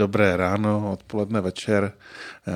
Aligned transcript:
dobré 0.00 0.36
ráno, 0.36 0.92
odpoledne, 0.92 1.40
večer, 1.40 1.92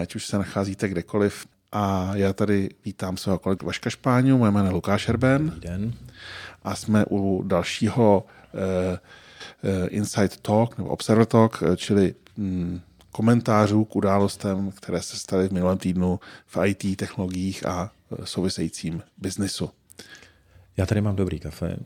ať 0.01 0.15
už 0.15 0.27
se 0.27 0.39
nacházíte 0.39 0.89
kdekoliv. 0.89 1.47
A 1.73 2.11
já 2.15 2.33
tady 2.33 2.69
vítám 2.85 3.17
svého 3.17 3.39
kolegu 3.39 3.67
Vaška 3.67 3.91
Špáňu, 3.91 4.39
moje 4.39 4.51
jméno 4.51 4.67
je 4.67 4.73
Lukáš 4.73 5.09
Erben. 5.09 5.45
Dobrý 5.47 5.61
den. 5.61 5.93
A 6.63 6.75
jsme 6.75 7.05
u 7.11 7.43
dalšího 7.47 8.25
uh, 8.25 8.61
uh, 8.61 9.89
Insight 9.89 10.41
Talk, 10.41 10.79
nebo 10.79 10.91
Observer 10.91 11.27
Talk, 11.27 11.63
čili 11.77 12.15
um, 12.39 12.81
komentářů 13.13 13.85
k 13.85 13.97
událostem, 13.97 14.71
které 14.71 15.03
se 15.03 15.17
staly 15.17 15.49
v 15.49 15.53
minulém 15.53 15.79
týdnu 15.79 16.21
v 16.47 16.67
IT, 16.67 16.97
technologiích 16.97 17.67
a 17.67 17.91
souvisejícím 18.25 19.03
biznisu. 19.19 19.71
Já 20.77 20.87
tady 20.87 21.01
mám 21.01 21.17
dobrý 21.17 21.41
kafe. 21.41 21.77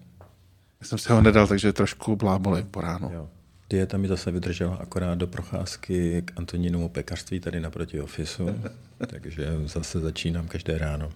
Já 0.81 0.87
jsem 0.87 0.99
si 0.99 1.13
ho 1.13 1.21
nedal, 1.21 1.47
takže 1.47 1.73
trošku 1.73 2.17
bláboli 2.17 2.63
po 2.71 2.81
ránu. 2.81 3.11
Jo. 3.13 3.29
Dieta 3.71 3.99
mi 3.99 4.09
zase 4.09 4.31
vydržela 4.31 4.77
akorát 4.77 5.19
do 5.19 5.27
procházky 5.27 6.23
k 6.25 6.33
Antonínomu 6.37 6.89
pekařství 6.89 7.41
tady 7.41 7.61
naproti 7.61 8.01
ofisu, 8.01 8.49
takže 9.07 9.47
zase 9.65 10.01
začínám 10.01 10.49
každé 10.49 10.79
ráno. 10.79 11.13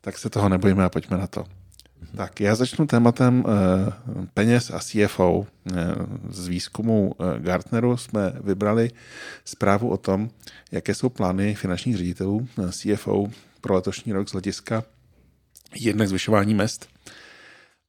Tak 0.00 0.18
se 0.18 0.30
toho 0.30 0.48
nebojíme 0.48 0.84
a 0.84 0.88
pojďme 0.88 1.18
na 1.18 1.26
to. 1.26 1.44
Mhm. 2.00 2.16
Tak 2.16 2.40
já 2.40 2.54
začnu 2.54 2.86
tématem 2.86 3.44
uh, 3.44 4.24
peněz 4.34 4.70
a 4.70 4.78
CFO. 4.78 5.46
Eh, 5.72 5.74
z 6.28 6.48
výzkumu 6.48 7.14
uh, 7.18 7.38
Gartneru 7.38 7.96
jsme 7.96 8.32
vybrali 8.44 8.90
zprávu 9.44 9.88
o 9.88 9.96
tom, 9.96 10.30
jaké 10.72 10.94
jsou 10.94 11.08
plány 11.08 11.54
finančních 11.54 11.96
ředitelů 11.96 12.48
CFO 12.70 13.26
pro 13.60 13.74
letošní 13.74 14.12
rok 14.12 14.28
z 14.28 14.32
hlediska 14.32 14.84
jednak 15.74 16.08
zvyšování 16.08 16.54
mest 16.54 16.88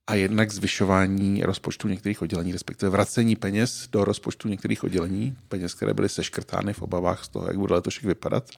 a 0.08 0.16
jednak 0.16 0.52
zvyšování 0.52 1.44
rozpočtu 1.44 1.88
některých 1.88 2.22
oddělení, 2.22 2.52
respektive 2.52 2.90
vracení 2.90 3.36
peněz 3.36 3.88
do 3.92 4.06
rozpočtu 4.06 4.48
některých 4.48 4.84
oddělení, 4.84 5.38
peněz, 5.50 5.74
které 5.74 5.94
byly 5.94 6.10
seškrtány 6.10 6.74
v 6.74 6.82
obavách 6.82 7.24
z 7.24 7.28
toho, 7.28 7.48
jak 7.48 7.58
bude 7.58 7.74
letošek 7.74 8.04
vypadat. 8.04 8.50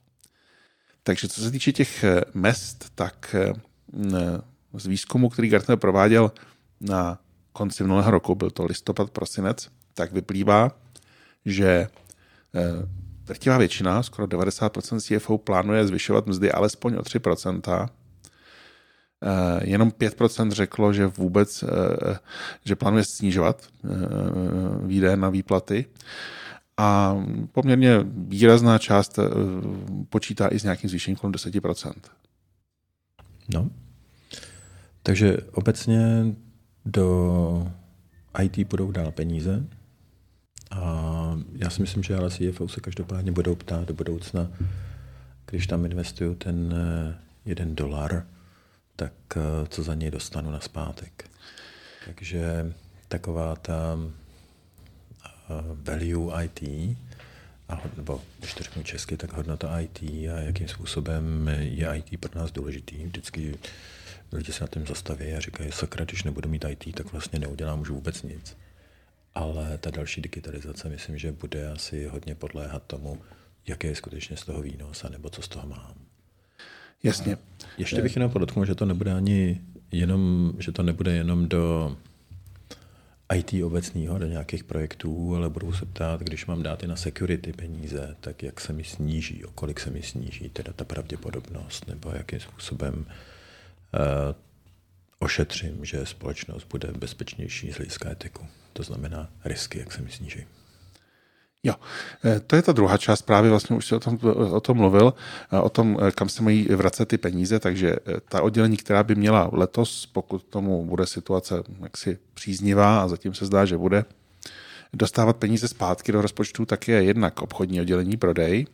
Takže 1.02 1.28
co 1.28 1.40
se 1.40 1.50
týče 1.50 1.72
těch 1.72 2.04
eh, 2.04 2.20
mest, 2.34 2.90
tak 2.94 3.34
eh, 3.38 3.52
z 4.74 4.86
výzkumu, 4.86 5.28
který 5.28 5.48
Gartner 5.48 5.78
prováděl 5.78 6.32
na 6.80 7.18
konci 7.52 7.82
minulého 7.82 8.10
roku, 8.10 8.34
byl 8.34 8.50
to 8.50 8.64
listopad, 8.64 9.10
prosinec, 9.10 9.68
tak 9.94 10.12
vyplývá, 10.12 10.70
že 11.44 11.66
eh, 11.66 11.88
drtivá 13.24 13.58
většina, 13.58 14.02
skoro 14.02 14.28
90% 14.28 15.00
CFO 15.00 15.38
plánuje 15.38 15.86
zvyšovat 15.86 16.26
mzdy 16.26 16.52
alespoň 16.52 16.94
o 16.94 17.00
3%, 17.02 17.88
Eh, 17.88 17.99
jenom 19.62 19.90
5% 19.90 20.50
řeklo, 20.50 20.92
že 20.92 21.06
vůbec, 21.06 21.62
eh, 21.62 22.18
že 22.64 22.76
plánuje 22.76 23.04
snižovat 23.16 23.68
eh, 23.84 23.88
výdaje 24.86 25.16
na 25.16 25.30
výplaty. 25.30 25.84
A 26.76 27.16
poměrně 27.52 27.98
výrazná 28.04 28.78
část 28.78 29.18
počítá 30.08 30.48
i 30.48 30.58
s 30.58 30.62
nějakým 30.62 30.90
zvýšením 30.90 31.16
kolem 31.16 31.32
10%. 31.32 31.92
No. 33.54 33.70
Takže 35.02 35.36
obecně 35.52 36.26
do 36.84 37.72
IT 38.42 38.68
budou 38.68 38.90
dál 38.90 39.10
peníze. 39.12 39.64
A 40.70 41.38
já 41.52 41.70
si 41.70 41.80
myslím, 41.80 42.02
že 42.02 42.16
ale 42.16 42.30
CFO 42.30 42.68
se 42.68 42.80
každopádně 42.80 43.32
budou 43.32 43.54
ptát 43.54 43.88
do 43.88 43.94
budoucna, 43.94 44.50
když 45.46 45.66
tam 45.66 45.84
investuju 45.84 46.34
ten 46.34 46.74
jeden 47.44 47.74
dolar, 47.74 48.26
tak 49.00 49.12
eh, 49.36 49.66
co 49.68 49.82
za 49.82 49.94
něj 49.94 50.10
dostanu 50.10 50.50
na 50.50 50.60
zpátek. 50.60 51.30
Takže 52.04 52.72
taková 53.08 53.56
ta 53.56 53.98
eh, 55.24 55.28
value 55.74 56.44
IT, 56.44 56.62
a, 57.68 57.82
nebo 57.96 58.20
když 58.38 58.54
to 58.54 58.62
řeknu 58.62 58.82
česky, 58.82 59.16
tak 59.16 59.32
hodnota 59.32 59.80
IT 59.80 60.02
a 60.02 60.40
jakým 60.40 60.68
způsobem 60.68 61.48
je 61.60 61.96
IT 61.96 62.20
pro 62.20 62.40
nás 62.40 62.52
důležitý. 62.52 63.04
Vždycky 63.04 63.58
lidi 64.32 64.52
se 64.52 64.64
na 64.64 64.68
tím 64.68 64.86
zastaví 64.86 65.32
a 65.32 65.40
říkají, 65.40 65.72
sakra, 65.72 66.04
když 66.04 66.22
nebudu 66.22 66.48
mít 66.48 66.64
IT, 66.68 66.94
tak 66.94 67.12
vlastně 67.12 67.38
neudělám 67.38 67.80
už 67.80 67.90
vůbec 67.90 68.22
nic. 68.22 68.56
Ale 69.34 69.78
ta 69.78 69.90
další 69.90 70.20
digitalizace, 70.20 70.88
myslím, 70.88 71.18
že 71.18 71.32
bude 71.32 71.72
asi 71.72 72.06
hodně 72.06 72.34
podléhat 72.34 72.82
tomu, 72.82 73.22
jaký 73.66 73.86
je 73.86 73.96
skutečně 73.96 74.36
z 74.36 74.44
toho 74.44 74.62
výnos, 74.62 75.04
nebo 75.08 75.30
co 75.30 75.42
z 75.42 75.48
toho 75.48 75.68
mám. 75.68 76.09
Jasně. 77.02 77.38
Ještě 77.78 78.02
bych 78.02 78.16
jenom 78.16 78.30
podotknul, 78.30 78.66
že 78.66 78.74
to 78.74 78.86
nebude 78.86 79.12
ani 79.12 79.60
jenom, 79.92 80.52
že 80.58 80.72
to 80.72 80.82
nebude 80.82 81.12
jenom 81.12 81.48
do 81.48 81.96
IT 83.34 83.64
obecného, 83.64 84.18
do 84.18 84.26
nějakých 84.26 84.64
projektů, 84.64 85.36
ale 85.36 85.50
budou 85.50 85.72
se 85.72 85.86
ptát, 85.86 86.20
když 86.20 86.46
mám 86.46 86.62
dát 86.62 86.82
i 86.82 86.86
na 86.86 86.96
security 86.96 87.52
peníze, 87.52 88.16
tak 88.20 88.42
jak 88.42 88.60
se 88.60 88.72
mi 88.72 88.84
sníží, 88.84 89.44
o 89.44 89.50
kolik 89.50 89.80
se 89.80 89.90
mi 89.90 90.02
sníží 90.02 90.48
teda 90.48 90.72
ta 90.72 90.84
pravděpodobnost, 90.84 91.88
nebo 91.88 92.10
jakým 92.10 92.40
způsobem 92.40 92.94
uh, 93.06 94.34
ošetřím, 95.18 95.84
že 95.84 96.06
společnost 96.06 96.66
bude 96.70 96.92
bezpečnější 96.92 97.72
z 97.72 97.76
hlediska 97.76 98.10
etiku. 98.10 98.46
To 98.72 98.82
znamená 98.82 99.30
risky, 99.44 99.78
jak 99.78 99.92
se 99.92 100.02
mi 100.02 100.10
sníží. 100.10 100.44
Jo, 101.62 101.74
eh, 102.24 102.40
to 102.40 102.56
je 102.56 102.62
ta 102.62 102.72
druhá 102.72 102.96
část, 102.96 103.22
právě 103.22 103.50
vlastně 103.50 103.76
už 103.76 103.86
si 103.86 103.94
o 103.94 104.00
tom, 104.00 104.18
o 104.52 104.60
tom 104.60 104.76
mluvil, 104.76 105.14
eh, 105.52 105.58
o 105.58 105.68
tom, 105.68 105.98
eh, 106.00 106.10
kam 106.10 106.28
se 106.28 106.42
mají 106.42 106.64
vracet 106.64 107.08
ty 107.08 107.18
peníze, 107.18 107.58
takže 107.58 107.96
ta 108.28 108.42
oddělení, 108.42 108.76
která 108.76 109.02
by 109.02 109.14
měla 109.14 109.50
letos, 109.52 110.06
pokud 110.06 110.42
tomu 110.44 110.84
bude 110.84 111.06
situace 111.06 111.62
jaksi 111.82 112.18
příznivá 112.34 113.02
a 113.02 113.08
zatím 113.08 113.34
se 113.34 113.46
zdá, 113.46 113.64
že 113.64 113.76
bude, 113.76 114.04
dostávat 114.92 115.36
peníze 115.36 115.68
zpátky 115.68 116.12
do 116.12 116.22
rozpočtu, 116.22 116.66
tak 116.66 116.88
je 116.88 117.02
jednak 117.04 117.42
obchodní 117.42 117.80
oddělení, 117.80 118.16
prodej, 118.16 118.66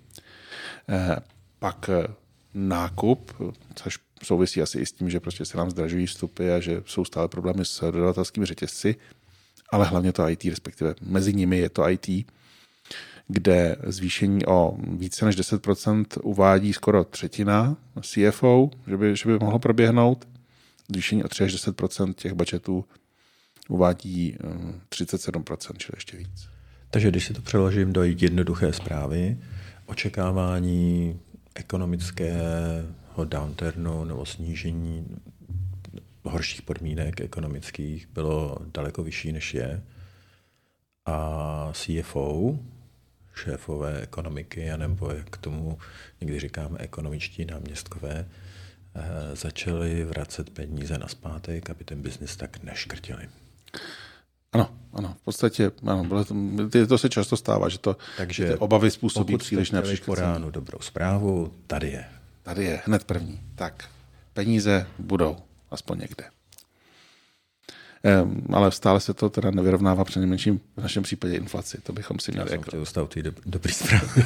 pak 1.59 1.91
nákup, 2.55 3.33
což 3.75 3.99
souvisí 4.23 4.63
asi 4.63 4.79
i 4.79 4.87
s 4.87 4.93
tím, 4.93 5.11
že 5.11 5.21
prostě 5.21 5.45
se 5.45 5.59
nám 5.59 5.71
zdražují 5.71 6.07
vstupy 6.07 6.53
a 6.53 6.61
že 6.61 6.83
jsou 6.87 7.05
stále 7.05 7.29
problémy 7.29 7.65
s 7.65 7.91
dodavatelskými 7.91 8.47
řetězci, 8.47 8.97
ale 9.71 9.87
hlavně 9.87 10.13
to 10.13 10.29
IT, 10.29 10.45
respektive 10.45 10.95
mezi 11.01 11.35
nimi 11.35 11.59
je 11.59 11.69
to 11.69 11.89
IT, 11.89 12.27
kde 13.29 13.77
zvýšení 13.87 14.47
o 14.47 14.77
více 14.79 15.25
než 15.25 15.37
10% 15.37 16.05
uvádí 16.23 16.73
skoro 16.73 17.05
třetina 17.05 17.77
CFO, 18.01 18.71
že 18.87 18.97
by, 18.97 19.17
že 19.17 19.29
by 19.29 19.39
mohlo 19.39 19.59
proběhnout. 19.59 20.29
Zvýšení 20.93 21.25
o 21.25 21.29
3 21.29 21.45
až 21.45 21.55
10% 21.55 22.15
těch 22.15 22.33
budgetů 22.33 22.85
uvádí 23.69 24.37
37%, 24.89 25.75
eh, 25.75 25.79
čili 25.79 25.97
ještě 25.97 26.17
víc. 26.17 26.49
Takže 26.91 27.11
když 27.11 27.27
si 27.27 27.35
to 27.35 27.43
přeložím 27.43 27.93
do 27.93 28.03
jednoduché 28.03 28.73
zprávy, 28.73 29.39
očekávání 29.87 31.21
ekonomického 31.55 33.25
downturnu 33.25 34.05
nebo 34.05 34.27
snížení 34.27 35.07
horších 36.23 36.63
podmínek 36.63 37.21
ekonomických 37.21 38.09
bylo 38.15 38.57
daleko 38.75 39.03
vyšší, 39.03 39.33
než 39.33 39.55
je. 39.55 39.83
A 41.07 41.73
CFO, 41.73 42.59
šéfové 43.39 44.01
ekonomiky, 44.01 44.71
nebo 44.77 45.11
jak 45.11 45.37
tomu 45.37 45.79
někdy 46.21 46.41
říkáme 46.41 46.79
ekonomičtí 46.79 47.45
náměstkové, 47.45 48.27
eh, 48.95 49.37
začali 49.37 50.05
vracet 50.05 50.51
peníze 50.51 50.99
na 50.99 51.09
zpátek, 51.09 51.71
aby 51.71 51.85
ten 51.85 52.03
biznis 52.03 52.37
tak 52.37 52.63
neškrtili. 52.63 53.29
Ano, 54.53 54.71
ano, 54.93 55.17
v 55.21 55.25
podstatě 55.25 55.71
ano, 55.87 56.25
to, 56.71 56.87
to 56.87 56.99
se 56.99 57.09
často 57.09 57.37
stává, 57.37 57.69
že 57.69 57.79
to 57.79 57.97
Takže 58.17 58.47
ty 58.47 58.55
obavy 58.55 58.91
způsobí 58.91 59.39
příliš 59.39 59.73
po 60.05 60.15
ránu 60.15 60.51
dobrou 60.51 60.79
zprávu, 60.81 61.53
tady 61.67 61.91
je. 61.91 62.05
Tady 62.43 62.65
je, 62.65 62.81
hned 62.85 63.05
první. 63.05 63.41
Tak, 63.55 63.89
peníze 64.33 64.87
budou, 64.99 65.37
aspoň 65.71 65.99
někde. 65.99 66.25
Ehm, 68.07 68.43
ale 68.53 68.71
stále 68.73 69.01
se 69.01 69.15
to 69.15 69.31
teda 69.31 69.51
nevyrovnává 69.51 70.05
přinejmenším 70.05 70.61
v 70.77 70.83
našem 70.83 71.03
případě 71.03 71.35
inflaci. 71.37 71.79
To 71.83 71.93
bychom 71.93 72.19
si 72.19 72.33
měli. 72.33 72.51
Já 72.51 72.55
jako... 72.55 72.71
jsem 72.71 72.81
dostal 72.81 73.07
ty 73.07 73.23
do, 73.23 73.33
dobrý 73.47 73.73
zprávy. 73.73 74.25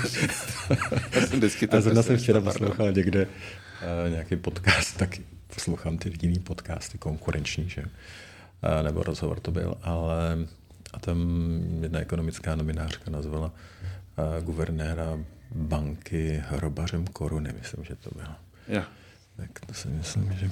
Já 1.12 1.26
jsem 1.26 1.38
vždycky 1.38 1.68
A 1.68 1.80
zrovna 1.80 2.02
jsem 2.02 2.16
včera 2.16 2.40
poslouchal 2.40 2.92
někde 2.92 3.26
uh, 3.26 4.10
nějaký 4.10 4.36
podcast, 4.36 4.96
tak 4.96 5.18
poslouchám 5.54 5.98
ty 5.98 6.12
jiný 6.22 6.38
podcasty 6.38 6.98
konkurenční, 6.98 7.68
že? 7.68 7.82
Uh, 7.82 8.82
nebo 8.82 9.02
rozhovor 9.02 9.40
to 9.40 9.50
byl, 9.50 9.74
ale 9.82 10.38
a 10.92 10.98
tam 10.98 11.18
jedna 11.82 12.00
ekonomická 12.00 12.56
novinářka 12.56 13.10
nazvala 13.10 13.46
uh, 13.46 14.44
guvernéra 14.44 15.18
banky 15.54 16.42
hrobařem 16.48 17.06
koruny, 17.06 17.52
myslím, 17.58 17.84
že 17.84 17.96
to 17.96 18.10
bylo. 18.14 18.34
Ja. 18.68 18.84
Tak 19.36 19.60
to 19.66 19.74
si 19.74 19.88
myslím, 19.88 20.32
že... 20.32 20.50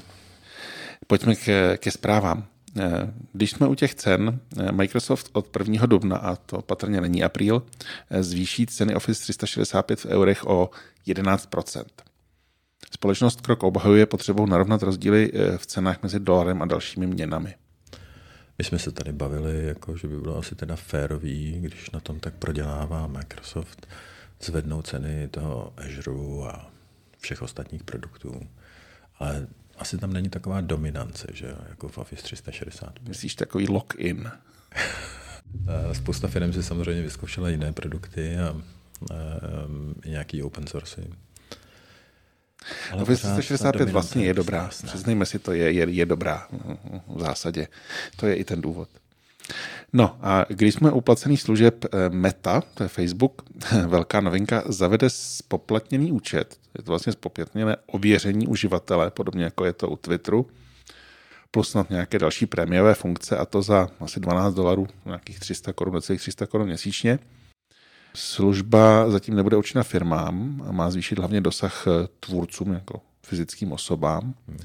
Pojďme 1.07 1.35
ke, 1.35 1.77
ke 1.77 1.91
zprávám. 1.91 2.47
Eh, 2.77 3.13
když 3.33 3.51
jsme 3.51 3.67
u 3.67 3.75
těch 3.75 3.95
cen, 3.95 4.41
eh, 4.59 4.73
Microsoft 4.73 5.31
od 5.33 5.47
1. 5.47 5.87
dubna, 5.87 6.17
a 6.17 6.37
to 6.37 6.63
patrně 6.63 7.01
není 7.01 7.25
apríl, 7.25 7.63
eh, 8.11 8.23
zvýší 8.23 8.67
ceny 8.67 8.95
Office 8.95 9.23
365 9.23 10.01
v 10.01 10.07
eurech 10.07 10.47
o 10.47 10.71
11% 11.07 12.03
Společnost 12.91 13.41
krok 13.41 13.63
obhajuje 13.63 14.07
potřebou 14.07 14.47
narovnat 14.47 14.83
rozdíly 14.83 15.33
v 15.57 15.67
cenách 15.67 16.03
mezi 16.03 16.21
dolarem 16.21 16.63
a 16.63 16.67
dalšími 16.67 17.07
měnami. 17.07 17.55
My 18.59 18.65
jsme 18.65 18.79
se 18.79 18.93
tady 18.93 19.13
bavili, 19.13 19.67
jako, 19.67 19.97
že 19.97 20.09
by 20.09 20.21
bylo 20.21 20.39
asi 20.39 20.55
teda 20.55 20.77
férový, 20.77 21.59
když 21.61 21.91
na 21.91 22.01
tom 22.01 22.21
tak 22.21 22.35
prodělává 22.35 23.07
Microsoft, 23.07 23.87
zvednou 24.43 24.83
ceny 24.83 25.29
toho 25.29 25.73
Azure 25.77 26.51
a 26.51 26.71
všech 27.21 27.43
ostatních 27.43 27.85
produktů. 27.85 28.41
Ale 29.19 29.47
asi 29.79 29.99
tam 29.99 30.13
není 30.13 30.29
taková 30.29 30.61
dominance, 30.61 31.27
že 31.33 31.55
jako 31.69 31.89
v 31.89 31.99
Office 31.99 32.23
360. 32.23 32.93
Myslíš 33.09 33.35
takový 33.35 33.69
lock-in? 33.69 34.31
Spousta 35.93 36.29
firm 36.29 36.53
si 36.53 36.63
samozřejmě 36.63 37.03
vyzkoušela 37.03 37.49
jiné 37.49 37.73
produkty 37.73 38.39
a, 38.39 38.49
a, 38.49 38.55
a 40.05 40.09
nějaký 40.09 40.43
open 40.43 40.67
source. 40.67 41.03
Ale 42.93 43.03
Office 43.03 43.33
365 43.33 43.89
vlastně 43.89 44.25
je 44.25 44.35
dobrá. 44.35 44.71
Přiznejme 44.87 45.27
si, 45.27 45.39
to 45.39 45.53
je, 45.53 45.73
je, 45.73 45.91
je 45.91 46.07
dobrá 46.07 46.49
v 47.09 47.21
zásadě. 47.21 47.69
To 48.17 48.27
je 48.27 48.35
i 48.35 48.45
ten 48.45 48.61
důvod. 48.61 48.89
No 49.93 50.19
a 50.21 50.47
když 50.49 50.75
jsme 50.75 50.93
u 50.93 51.01
placených 51.01 51.43
služeb 51.43 51.85
eh, 51.85 52.09
Meta, 52.09 52.61
to 52.75 52.83
je 52.83 52.89
Facebook, 52.89 53.43
velká 53.87 54.21
novinka, 54.21 54.63
zavede 54.67 55.11
spoplatněný 55.11 56.13
účet. 56.13 56.61
Je 56.79 56.85
to 56.85 56.93
vlastně 56.93 57.13
spoplatněné 57.13 57.77
ověření 57.87 58.47
uživatele, 58.47 59.11
podobně 59.11 59.45
jako 59.45 59.65
je 59.65 59.73
to 59.73 59.89
u 59.89 59.97
Twitteru, 59.97 60.47
plus 61.51 61.71
snad 61.71 61.91
nějaké 61.91 62.19
další 62.19 62.47
prémiové 62.47 62.95
funkce 62.95 63.37
a 63.37 63.45
to 63.45 63.63
za 63.63 63.89
asi 64.01 64.21
12 64.21 64.55
dolarů, 64.55 64.87
nějakých 65.05 65.41
300 65.41 65.73
korun, 65.73 65.95
necelých 65.95 66.21
300 66.21 66.47
korun 66.47 66.67
měsíčně. 66.67 67.19
Služba 68.15 69.11
zatím 69.11 69.35
nebude 69.37 69.57
určena 69.57 69.83
firmám 69.85 70.65
a 70.69 70.73
má 70.73 70.91
zvýšit 70.91 71.19
hlavně 71.19 71.41
dosah 71.41 71.85
eh, 71.87 72.09
tvůrcům 72.21 72.73
jako 72.73 73.01
fyzickým 73.23 73.73
osobám. 73.73 74.35
Hmm. 74.49 74.59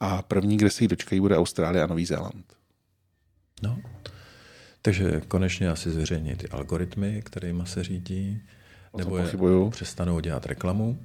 A 0.00 0.22
první, 0.22 0.56
kde 0.56 0.70
se 0.70 0.84
jí 0.84 0.88
dočkají, 0.88 1.20
bude 1.20 1.36
Austrálie 1.36 1.84
a 1.84 1.86
Nový 1.86 2.06
Zéland. 2.06 2.56
No, 3.62 3.78
takže 4.86 5.20
konečně 5.28 5.70
asi 5.70 5.90
zveřejní 5.90 6.34
ty 6.36 6.48
algoritmy, 6.48 7.22
kterými 7.24 7.62
se 7.64 7.84
řídí, 7.84 8.42
nebo 8.96 9.18
je 9.18 9.26
přestanou 9.70 10.20
dělat 10.20 10.46
reklamu 10.46 10.98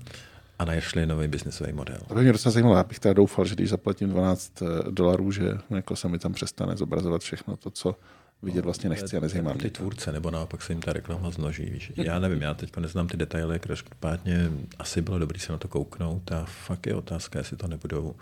a 0.60 0.66
našli 0.66 1.06
nový 1.06 1.28
biznesový 1.28 1.74
model. 1.74 1.98
To 2.08 2.16
by 2.16 2.22
mě 2.22 2.32
docela 2.32 2.52
zajímalo, 2.52 2.76
já 2.76 2.84
bych 2.84 3.00
teda 3.00 3.14
doufal, 3.14 3.46
že 3.46 3.56
když 3.56 3.70
zaplatím 3.70 4.10
12 4.10 4.62
eh, 4.62 4.92
dolarů, 4.92 5.32
že 5.32 5.58
jako 5.70 5.96
se 5.96 6.08
mi 6.08 6.20
tam 6.20 6.34
přestane 6.34 6.78
zobrazovat 6.78 7.22
všechno 7.22 7.58
to, 7.58 7.70
co 7.70 7.96
vidět 8.42 8.66
vlastně 8.66 8.90
nechci 8.90 9.18
a 9.18 9.20
nezajímá 9.20 9.54
Ty 9.54 9.70
tvůrce, 9.70 10.12
nebo 10.12 10.32
naopak 10.32 10.62
se 10.62 10.74
jim 10.74 10.82
ta 10.82 10.94
reklama 10.94 11.32
znoží. 11.32 11.66
Víš? 11.66 11.92
Já 11.96 12.20
nevím, 12.20 12.42
já 12.42 12.54
teď 12.54 12.78
neznám 12.78 13.08
ty 13.08 13.18
detaily, 13.18 13.60
každopádně 13.60 14.52
asi 14.80 15.02
bylo 15.02 15.20
dobré 15.20 15.40
se 15.40 15.52
na 15.52 15.58
to 15.58 15.68
kouknout 15.68 16.32
a 16.32 16.46
fakt 16.46 16.88
je 16.88 16.96
otázka, 16.96 17.40
jestli 17.40 17.58
to 17.58 17.68
nebudou 17.68 18.16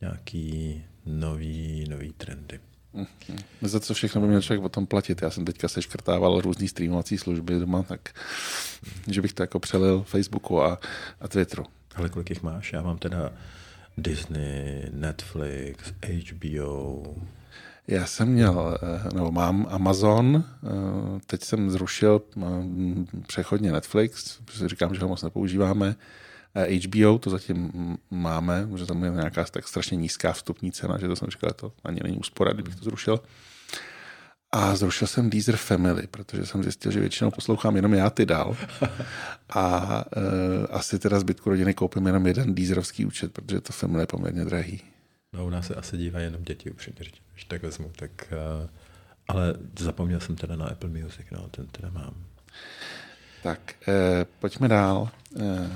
nějaký 0.00 0.82
nový, 1.06 1.84
nový 1.88 2.12
trendy. 2.12 2.60
Mm-hmm. 2.94 3.38
Za 3.62 3.80
co 3.80 3.94
všechno 3.94 4.20
by 4.20 4.26
měl 4.26 4.42
člověk 4.42 4.64
o 4.64 4.68
tom 4.68 4.86
platit. 4.86 5.22
Já 5.22 5.30
jsem 5.30 5.44
teďka 5.44 5.68
seškrtával 5.68 6.40
různý 6.40 6.68
streamovací 6.68 7.18
služby 7.18 7.58
doma, 7.58 7.82
tak 7.82 8.08
že 9.06 9.22
bych 9.22 9.32
to 9.32 9.42
jako 9.42 9.58
přelil 9.58 10.02
Facebooku 10.02 10.62
a, 10.62 10.78
a 11.20 11.28
Twitteru. 11.28 11.64
Ale 11.96 12.08
kolik 12.08 12.30
jich 12.30 12.42
máš? 12.42 12.72
Já 12.72 12.82
mám 12.82 12.98
teda 12.98 13.32
Disney, 13.98 14.90
Netflix, 14.92 15.92
HBO. 16.02 17.14
Já 17.88 18.06
jsem 18.06 18.28
měl, 18.28 18.78
eh, 18.82 19.14
nebo 19.14 19.32
mám 19.32 19.66
Amazon, 19.70 20.44
eh, 20.44 20.68
teď 21.26 21.42
jsem 21.42 21.70
zrušil 21.70 22.22
eh, 22.36 22.42
přechodně 23.26 23.72
Netflix, 23.72 24.38
protože 24.44 24.68
říkám, 24.68 24.94
že 24.94 25.00
ho 25.00 25.08
moc 25.08 25.22
nepoužíváme. 25.22 25.96
HBO 26.66 27.18
to 27.18 27.30
zatím 27.30 27.72
máme, 28.10 28.68
že 28.76 28.86
tam 28.86 29.04
je 29.04 29.10
nějaká 29.10 29.44
tak 29.44 29.68
strašně 29.68 29.96
nízká 29.96 30.32
vstupní 30.32 30.72
cena, 30.72 30.98
že 30.98 31.08
to 31.08 31.16
jsem 31.16 31.28
říkal, 31.30 31.50
to 31.50 31.72
ani 31.84 32.00
není 32.02 32.18
úspora, 32.18 32.52
kdybych 32.52 32.74
to 32.74 32.84
zrušil. 32.84 33.20
A 34.52 34.76
zrušil 34.76 35.08
jsem 35.08 35.30
Deezer 35.30 35.56
Family, 35.56 36.06
protože 36.06 36.46
jsem 36.46 36.62
zjistil, 36.62 36.92
že 36.92 37.00
většinou 37.00 37.30
poslouchám 37.30 37.76
jenom 37.76 37.94
já 37.94 38.10
ty 38.10 38.26
dál. 38.26 38.56
A 39.54 40.04
e, 40.16 40.66
asi 40.66 40.98
teda 40.98 41.20
zbytku 41.20 41.50
rodiny 41.50 41.74
koupím 41.74 42.06
jenom 42.06 42.26
jeden 42.26 42.54
Deezerovský 42.54 43.06
účet, 43.06 43.32
protože 43.32 43.60
to 43.60 43.72
Family 43.72 44.02
je 44.02 44.06
poměrně 44.06 44.44
drahý. 44.44 44.80
No 45.32 45.46
u 45.46 45.50
nás 45.50 45.66
se 45.66 45.74
asi 45.74 45.96
dívají 45.96 46.24
jenom 46.24 46.42
děti, 46.42 46.70
upřímně 46.70 46.98
když 47.34 47.44
tak 47.44 47.62
vezmu. 47.62 47.90
Tak, 47.96 48.10
uh, 48.62 48.68
ale 49.28 49.54
zapomněl 49.78 50.20
jsem 50.20 50.36
teda 50.36 50.56
na 50.56 50.66
Apple 50.66 50.88
Music, 50.88 51.26
no, 51.30 51.48
ten 51.50 51.66
teda 51.66 51.90
mám. 51.90 52.14
Tak, 53.42 53.74
e, 53.88 54.26
pojďme 54.40 54.68
dál. 54.68 55.08
E, 55.40 55.70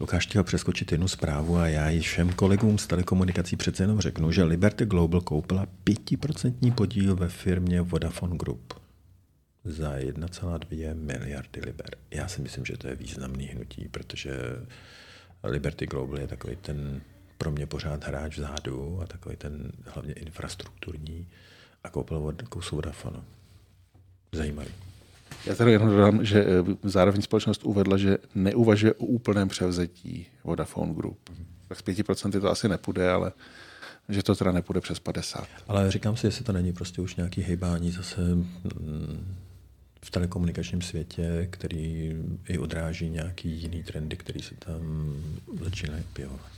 Lukáš 0.00 0.26
chtěl 0.26 0.44
přeskočit 0.44 0.92
jednu 0.92 1.08
zprávu 1.08 1.56
a 1.56 1.68
já 1.68 1.88
ji 1.88 2.00
všem 2.00 2.32
kolegům 2.32 2.78
z 2.78 2.86
telekomunikací 2.86 3.56
přece 3.56 3.82
jenom 3.82 4.00
řeknu, 4.00 4.32
že 4.32 4.44
Liberty 4.44 4.86
Global 4.86 5.20
koupila 5.20 5.66
5% 5.84 6.74
podíl 6.74 7.16
ve 7.16 7.28
firmě 7.28 7.80
Vodafone 7.80 8.36
Group 8.36 8.74
za 9.64 9.96
1,2 9.96 10.94
miliardy 10.94 11.60
liber. 11.60 11.90
Já 12.10 12.28
si 12.28 12.40
myslím, 12.40 12.64
že 12.64 12.76
to 12.76 12.88
je 12.88 12.94
významný 12.94 13.46
hnutí, 13.46 13.88
protože 13.88 14.32
Liberty 15.44 15.86
Global 15.86 16.18
je 16.18 16.26
takový 16.26 16.56
ten 16.56 17.00
pro 17.38 17.50
mě 17.50 17.66
pořád 17.66 18.04
hráč 18.04 18.38
vzadu 18.38 19.00
a 19.02 19.06
takový 19.06 19.36
ten 19.36 19.72
hlavně 19.86 20.12
infrastrukturní 20.12 21.28
a 21.84 21.90
koupil 21.90 22.34
kus 22.48 22.70
Vodafone. 22.70 23.20
Zajímavý. 24.32 24.89
Já 25.46 25.54
tady 25.54 25.72
jenom 25.72 25.88
dodám, 25.88 26.24
že 26.24 26.44
eh, 26.44 26.76
zároveň 26.82 27.22
společnost 27.22 27.64
uvedla, 27.64 27.96
že 27.96 28.18
neuvažuje 28.34 28.94
o 28.94 29.04
úplném 29.04 29.48
převzetí 29.48 30.26
Vodafone 30.44 30.94
Group. 30.94 31.30
Tak 31.68 31.78
z 31.78 31.84
5% 31.84 32.40
to 32.40 32.50
asi 32.50 32.68
nepůjde, 32.68 33.10
ale 33.10 33.32
že 34.08 34.22
to 34.22 34.34
teda 34.34 34.52
nepůjde 34.52 34.80
přes 34.80 34.98
50. 34.98 35.48
Ale 35.68 35.90
říkám 35.90 36.16
si, 36.16 36.26
jestli 36.26 36.44
to 36.44 36.52
není 36.52 36.72
prostě 36.72 37.02
už 37.02 37.16
nějaký 37.16 37.42
hejbání 37.42 37.90
zase 37.90 38.20
mm, 38.20 39.36
v 40.04 40.10
telekomunikačním 40.10 40.82
světě, 40.82 41.48
který 41.50 42.16
i 42.48 42.58
odráží 42.58 43.10
nějaký 43.10 43.48
jiný 43.48 43.82
trendy, 43.82 44.16
který 44.16 44.42
se 44.42 44.54
tam 44.54 45.14
začínají 45.64 46.04
objevovat. 46.12 46.50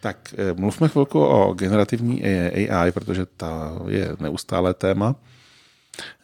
Tak 0.00 0.34
eh, 0.38 0.52
mluvme 0.52 0.88
chvilku 0.88 1.20
o 1.20 1.54
generativní 1.54 2.24
AI, 2.24 2.92
protože 2.92 3.26
ta 3.26 3.72
je 3.88 4.16
neustále 4.20 4.74
téma. 4.74 5.16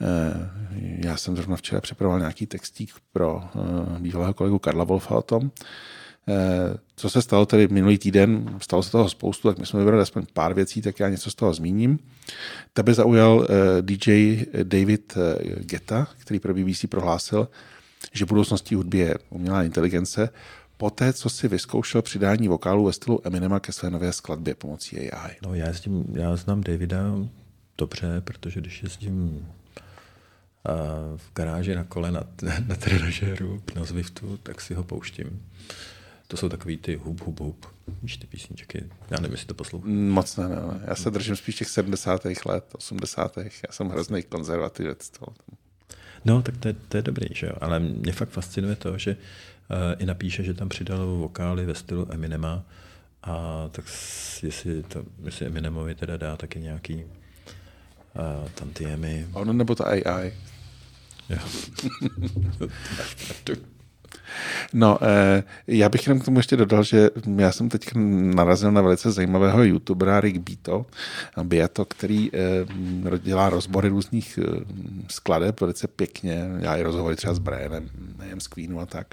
Eh, 0.00 0.50
já 1.06 1.16
jsem 1.16 1.36
zrovna 1.36 1.56
včera 1.56 1.80
připravoval 1.80 2.18
nějaký 2.20 2.46
textík 2.46 2.90
pro 3.12 3.42
eh, 3.44 3.98
bývalého 3.98 4.34
kolegu 4.34 4.58
Karla 4.58 4.84
Wolfa 4.84 5.14
o 5.14 5.22
tom, 5.22 5.50
eh, 6.28 6.76
co 6.96 7.10
se 7.10 7.22
stalo 7.22 7.46
tedy 7.46 7.68
minulý 7.68 7.98
týden, 7.98 8.58
stalo 8.62 8.82
se 8.82 8.90
toho 8.90 9.08
spoustu, 9.08 9.48
tak 9.48 9.58
my 9.58 9.66
jsme 9.66 9.78
vybrali 9.78 10.02
aspoň 10.02 10.26
pár 10.32 10.54
věcí, 10.54 10.82
tak 10.82 11.00
já 11.00 11.08
něco 11.08 11.30
z 11.30 11.34
toho 11.34 11.54
zmíním. 11.54 11.98
Tebe 12.72 12.94
zaujal 12.94 13.46
DJ 13.80 14.44
David 14.62 15.18
Geta, 15.60 16.08
který 16.18 16.40
pro 16.40 16.54
BBC 16.54 16.86
prohlásil, 16.88 17.48
že 18.12 18.26
budoucností 18.26 18.74
hudby 18.74 18.98
je 18.98 19.14
umělá 19.30 19.62
inteligence, 19.62 20.28
poté, 20.76 21.12
co 21.12 21.30
si 21.30 21.48
vyzkoušel 21.48 22.02
přidání 22.02 22.48
vokálu 22.48 22.84
ve 22.84 22.92
stylu 22.92 23.20
Eminema 23.24 23.60
ke 23.60 23.72
své 23.72 23.90
nové 23.90 24.12
skladbě 24.12 24.54
pomocí 24.54 25.10
AI. 25.10 25.36
No 25.42 25.54
já, 25.54 25.72
s 25.72 25.80
tím, 25.80 26.04
já 26.12 26.36
znám 26.36 26.60
Davida 26.60 27.14
dobře, 27.78 28.20
protože 28.20 28.60
když 28.60 28.82
jezdím 28.82 29.46
v 31.16 31.34
garáži 31.34 31.74
na 31.74 31.84
kole 31.84 32.10
na, 32.10 32.22
na 32.66 32.74
trenažéru, 32.76 33.62
na 33.74 33.84
Zwiftu, 33.84 34.36
tak 34.36 34.60
si 34.60 34.74
ho 34.74 34.84
pouštím. 34.84 35.42
To 36.28 36.36
jsou 36.36 36.48
takový 36.48 36.76
ty 36.76 36.96
hub, 36.96 37.20
hub, 37.20 37.40
hub. 37.40 37.66
Víš 38.02 38.16
ty 38.16 38.26
písničky? 38.26 38.84
Já 39.10 39.20
nevím, 39.20 39.32
jestli 39.32 39.46
to 39.46 39.54
poslouchám. 39.54 39.90
Moc 39.94 40.36
ne, 40.36 40.48
ne, 40.48 40.56
ne. 40.56 40.80
Já 40.86 40.94
se 40.94 41.10
držím 41.10 41.36
spíš 41.36 41.54
těch 41.54 41.68
70. 41.68 42.22
let, 42.46 42.64
80. 42.72 43.36
Já 43.36 43.72
jsem 43.72 43.88
hrozný 43.88 44.22
konzervativec. 44.22 45.10
To. 45.10 45.26
No, 46.24 46.42
tak 46.42 46.56
to 46.56 46.68
je, 46.68 46.74
to 46.88 46.96
je 46.96 47.02
dobrý, 47.02 47.26
že 47.34 47.46
jo? 47.46 47.52
Ale 47.60 47.80
mě 47.80 48.12
fakt 48.12 48.28
fascinuje 48.28 48.76
to, 48.76 48.98
že 48.98 49.16
uh, 49.16 49.76
i 49.98 50.06
napíše, 50.06 50.42
že 50.42 50.54
tam 50.54 50.68
přidal 50.68 51.06
vokály 51.06 51.66
ve 51.66 51.74
stylu 51.74 52.12
Eminema 52.12 52.64
a 53.22 53.64
tak 53.72 53.84
jestli, 54.42 54.82
to, 54.82 55.04
jestli 55.24 55.46
Eminemovi 55.46 55.94
teda 55.94 56.16
dá 56.16 56.36
taky 56.36 56.60
nějaký 56.60 57.04
uh, 58.14 58.48
tantiemy. 58.54 59.26
Ono 59.32 59.52
nebo 59.52 59.74
to 59.74 59.86
AI. 59.86 60.32
No, 64.72 64.98
eh, 65.02 65.44
já 65.66 65.88
bych 65.88 66.06
jenom 66.06 66.20
k 66.20 66.24
tomu 66.24 66.38
ještě 66.38 66.56
dodal, 66.56 66.82
že 66.82 67.10
já 67.36 67.52
jsem 67.52 67.68
teď 67.68 67.90
narazil 68.34 68.72
na 68.72 68.82
velice 68.82 69.10
zajímavého 69.10 69.64
youtubera 69.64 70.20
Rick 70.20 70.38
Beato, 70.38 70.86
Beato, 71.42 71.84
který 71.84 72.30
eh, 72.34 73.18
dělá 73.18 73.50
rozbory 73.50 73.88
různých 73.88 74.38
eh, 74.42 74.64
skladeb 75.08 75.60
velice 75.60 75.88
pěkně, 75.88 76.48
já 76.58 76.76
i 76.76 76.82
rozhovory 76.82 77.16
třeba 77.16 77.34
s 77.34 77.38
Brianem, 77.38 77.90
nejen 78.18 78.40
z 78.40 78.46
Queenu 78.46 78.80
a 78.80 78.86
tak. 78.86 79.06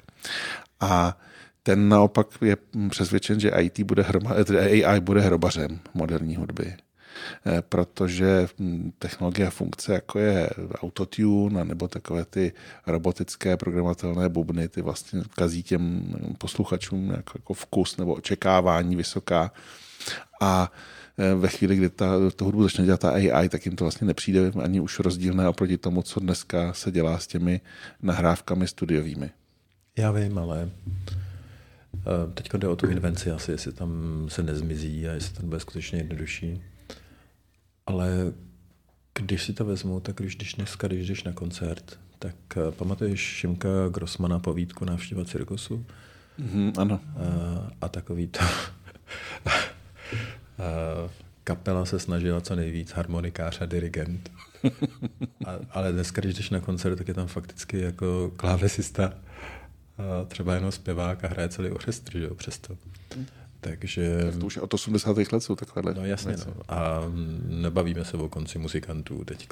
A 0.80 1.18
ten 1.64 1.90
naopak 1.90 2.28
je 2.42 2.58
přesvědčen, 2.90 3.40
že 3.40 3.50
IT 3.50 3.80
bude 3.80 4.04
hroma, 4.04 4.32
AI 4.86 5.00
bude 5.00 5.22
hrobařem 5.22 5.80
moderní 5.94 6.36
hudby. 6.36 6.74
Eh, 7.46 7.62
protože 7.62 8.48
hm, 8.60 8.92
technologie 9.00 9.48
a 9.48 9.52
funkce, 9.52 9.94
jako 9.94 10.20
je 10.20 10.50
autotune 10.82 11.66
nebo 11.66 11.88
takové 11.88 12.26
ty 12.26 12.54
robotické 12.88 13.58
programatelné 13.58 14.30
bubny, 14.30 14.68
ty 14.68 14.82
vlastně 14.82 15.22
kazí 15.36 15.64
těm 15.64 16.16
posluchačům 16.38 17.10
jako, 17.10 17.32
jako 17.36 17.54
vkus 17.54 17.98
nebo 17.98 18.14
očekávání 18.14 18.96
vysoká. 18.96 19.52
A 20.42 20.72
eh, 21.18 21.36
ve 21.36 21.48
chvíli, 21.48 21.76
kdy 21.76 21.90
ta, 21.90 22.30
tu 22.36 22.46
hudbu 22.46 22.64
začne 22.64 22.86
dělat 22.86 23.00
ta 23.00 23.10
AI, 23.10 23.50
tak 23.50 23.66
jim 23.66 23.76
to 23.76 23.84
vlastně 23.84 24.08
nepřijde 24.08 24.52
ani 24.64 24.80
už 24.80 25.00
rozdílné 25.00 25.50
oproti 25.50 25.78
tomu, 25.78 26.02
co 26.02 26.20
dneska 26.20 26.74
se 26.74 26.92
dělá 26.92 27.20
s 27.20 27.28
těmi 27.28 27.62
nahrávkami 28.02 28.68
studiovými. 28.68 29.30
Já 29.98 30.12
vím, 30.12 30.38
ale 30.38 30.70
eh, 31.96 32.34
teď 32.34 32.50
jde 32.54 32.68
o 32.68 32.76
tu 32.76 32.88
invenci 32.88 33.32
asi, 33.32 33.52
jestli 33.52 33.74
tam 33.74 34.26
se 34.30 34.44
nezmizí 34.44 35.08
a 35.08 35.12
jestli 35.12 35.36
to 35.36 35.46
bude 35.46 35.60
skutečně 35.60 36.00
jednodušší. 36.00 36.62
Ale 37.88 38.34
když 39.14 39.44
si 39.44 39.54
to 39.54 39.66
vezmu, 39.66 40.00
tak 40.00 40.16
když, 40.16 40.36
když 40.36 40.54
dneska, 40.54 40.88
když 40.88 41.08
jdeš 41.08 41.24
na 41.24 41.34
koncert, 41.34 42.00
tak 42.20 42.36
uh, 42.56 42.72
pamatuješ 42.72 43.20
Šimka 43.20 43.70
Grossmana 43.92 44.40
povídku 44.40 44.86
Návštěva 44.86 45.26
cirkusu? 45.26 45.86
Mm, 46.38 46.74
ano. 46.78 47.00
Uh, 47.16 47.24
a 47.82 47.90
takový 47.90 48.28
to... 48.28 48.40
uh, 48.40 48.46
kapela 51.44 51.86
se 51.86 52.00
snažila 52.00 52.42
co 52.42 52.56
nejvíc, 52.56 52.92
harmonikář 52.92 53.62
a 53.62 53.66
dirigent. 53.66 54.32
a, 55.46 55.52
ale 55.72 55.92
dneska, 55.92 56.22
když 56.22 56.36
jdeš 56.36 56.50
na 56.50 56.60
koncert, 56.60 56.96
tak 56.96 57.08
je 57.08 57.14
tam 57.14 57.28
fakticky 57.28 57.80
jako 57.80 58.32
klávesista, 58.38 59.14
a 59.98 60.26
třeba 60.26 60.54
jenom 60.54 60.72
zpěvák 60.72 61.24
a 61.24 61.28
hraje 61.28 61.50
celý 61.50 61.70
orchestr, 61.70 62.18
že 62.18 62.24
jo, 62.24 62.36
přesto. 62.36 62.78
Takže... 63.62 64.18
Tak 64.26 64.40
to 64.40 64.46
už 64.46 64.58
od 64.58 64.74
80. 64.74 65.18
let 65.18 65.42
jsou 65.42 65.56
takovéhle 65.56 65.94
No 65.94 66.06
jasně, 66.06 66.36
no. 66.38 66.54
A 66.68 67.02
nebavíme 67.48 68.06
se 68.06 68.18
o 68.18 68.30
konci 68.30 68.60
muzikantů 68.60 69.24
teď. 69.24 69.50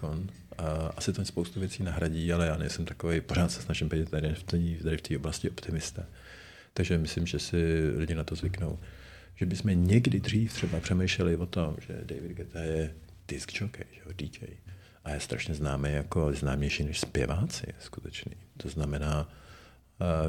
Asi 0.97 1.13
to 1.13 1.25
spoustu 1.25 1.59
věcí 1.59 1.83
nahradí, 1.83 2.33
ale 2.33 2.47
já 2.47 2.57
nejsem 2.57 2.85
takový, 2.85 3.21
pořád 3.21 3.51
se 3.51 3.61
snažím 3.61 3.89
být 3.89 4.09
tady 4.09 4.33
v 4.33 4.43
té, 4.43 4.57
tady 4.83 4.97
v 4.97 5.01
té 5.01 5.17
oblasti 5.17 5.49
optimista. 5.49 6.03
Takže 6.73 6.97
myslím, 6.97 7.27
že 7.27 7.39
si 7.39 7.91
lidi 7.97 8.15
na 8.15 8.23
to 8.23 8.35
zvyknou. 8.35 8.79
Že 9.35 9.45
bychom 9.45 9.87
někdy 9.87 10.19
dřív 10.19 10.53
třeba 10.53 10.79
přemýšleli 10.79 11.37
o 11.37 11.45
tom, 11.45 11.75
že 11.87 12.01
David 12.03 12.31
Guetta 12.31 12.59
je 12.59 12.93
disc 13.27 13.47
jockey, 13.53 13.85
že 13.91 14.13
DJ. 14.13 14.45
A 15.03 15.11
je 15.11 15.19
strašně 15.19 15.55
známý 15.55 15.93
jako 15.93 16.33
známější 16.33 16.83
než 16.83 16.99
zpěváci 16.99 17.65
skutečný. 17.79 18.31
To 18.57 18.69
znamená, 18.69 19.29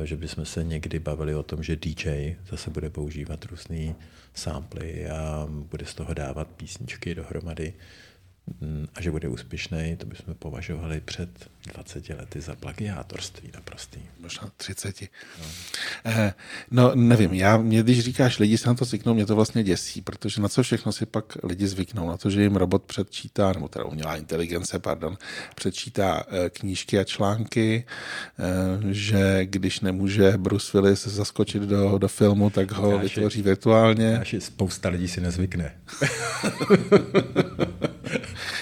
že 0.05 0.17
bychom 0.17 0.45
se 0.45 0.65
někdy 0.65 0.99
bavili 0.99 1.35
o 1.35 1.43
tom, 1.43 1.63
že 1.63 1.77
DJ 1.77 2.37
zase 2.51 2.71
bude 2.71 2.91
používat 2.91 3.45
různé 3.45 3.95
samply 4.35 5.09
a 5.09 5.47
bude 5.51 5.87
z 5.87 5.95
toho 5.95 6.15
dávat 6.15 6.49
písničky 6.49 7.15
dohromady 7.15 7.73
a 8.95 9.03
že 9.03 9.11
bude 9.11 9.29
úspěšný, 9.29 9.97
to 9.97 10.07
bychom 10.07 10.35
považovali 10.35 11.01
před 11.01 11.31
20 11.73 12.09
lety 12.09 12.41
za 12.41 12.57
plagiátorství 12.57 13.51
naprostý. 13.55 14.01
Možná 14.21 14.51
30. 14.57 15.01
No. 15.39 15.45
Eh, 16.05 16.35
no 16.71 16.95
nevím, 16.95 17.33
já, 17.33 17.57
mě, 17.57 17.83
když 17.83 18.01
říkáš, 18.01 18.39
lidi 18.39 18.59
se 18.59 18.69
na 18.69 18.75
to 18.75 18.85
zvyknou, 18.85 19.15
mě 19.15 19.27
to 19.27 19.37
vlastně 19.37 19.63
děsí, 19.63 20.03
protože 20.03 20.41
na 20.41 20.49
co 20.49 20.63
všechno 20.63 20.93
si 20.93 21.07
pak 21.07 21.39
lidi 21.43 21.69
zvyknou? 21.69 22.09
Na 22.09 22.17
to, 22.17 22.31
že 22.31 22.43
jim 22.43 22.57
robot 22.57 22.83
předčítá, 22.83 23.53
nebo 23.53 23.69
teda 23.69 23.85
umělá 23.85 24.17
inteligence, 24.17 24.79
pardon, 24.79 25.19
předčítá 25.55 26.25
eh, 26.29 26.51
knížky 26.51 26.99
a 26.99 27.05
články, 27.05 27.85
eh, 28.39 28.43
že 28.91 29.41
když 29.45 29.81
nemůže 29.81 30.33
Bruce 30.37 30.71
Willis 30.73 31.07
zaskočit 31.07 31.63
do, 31.63 31.99
do 31.99 32.09
filmu, 32.09 32.51
tak 32.51 32.73
ho 32.73 32.91
Káši, 32.91 33.03
vytvoří 33.03 33.43
virtuálně. 33.43 34.15
Káši, 34.19 34.41
spousta 34.41 34.89
lidí 34.89 35.09
si 35.09 35.21
nezvykne. 35.21 35.75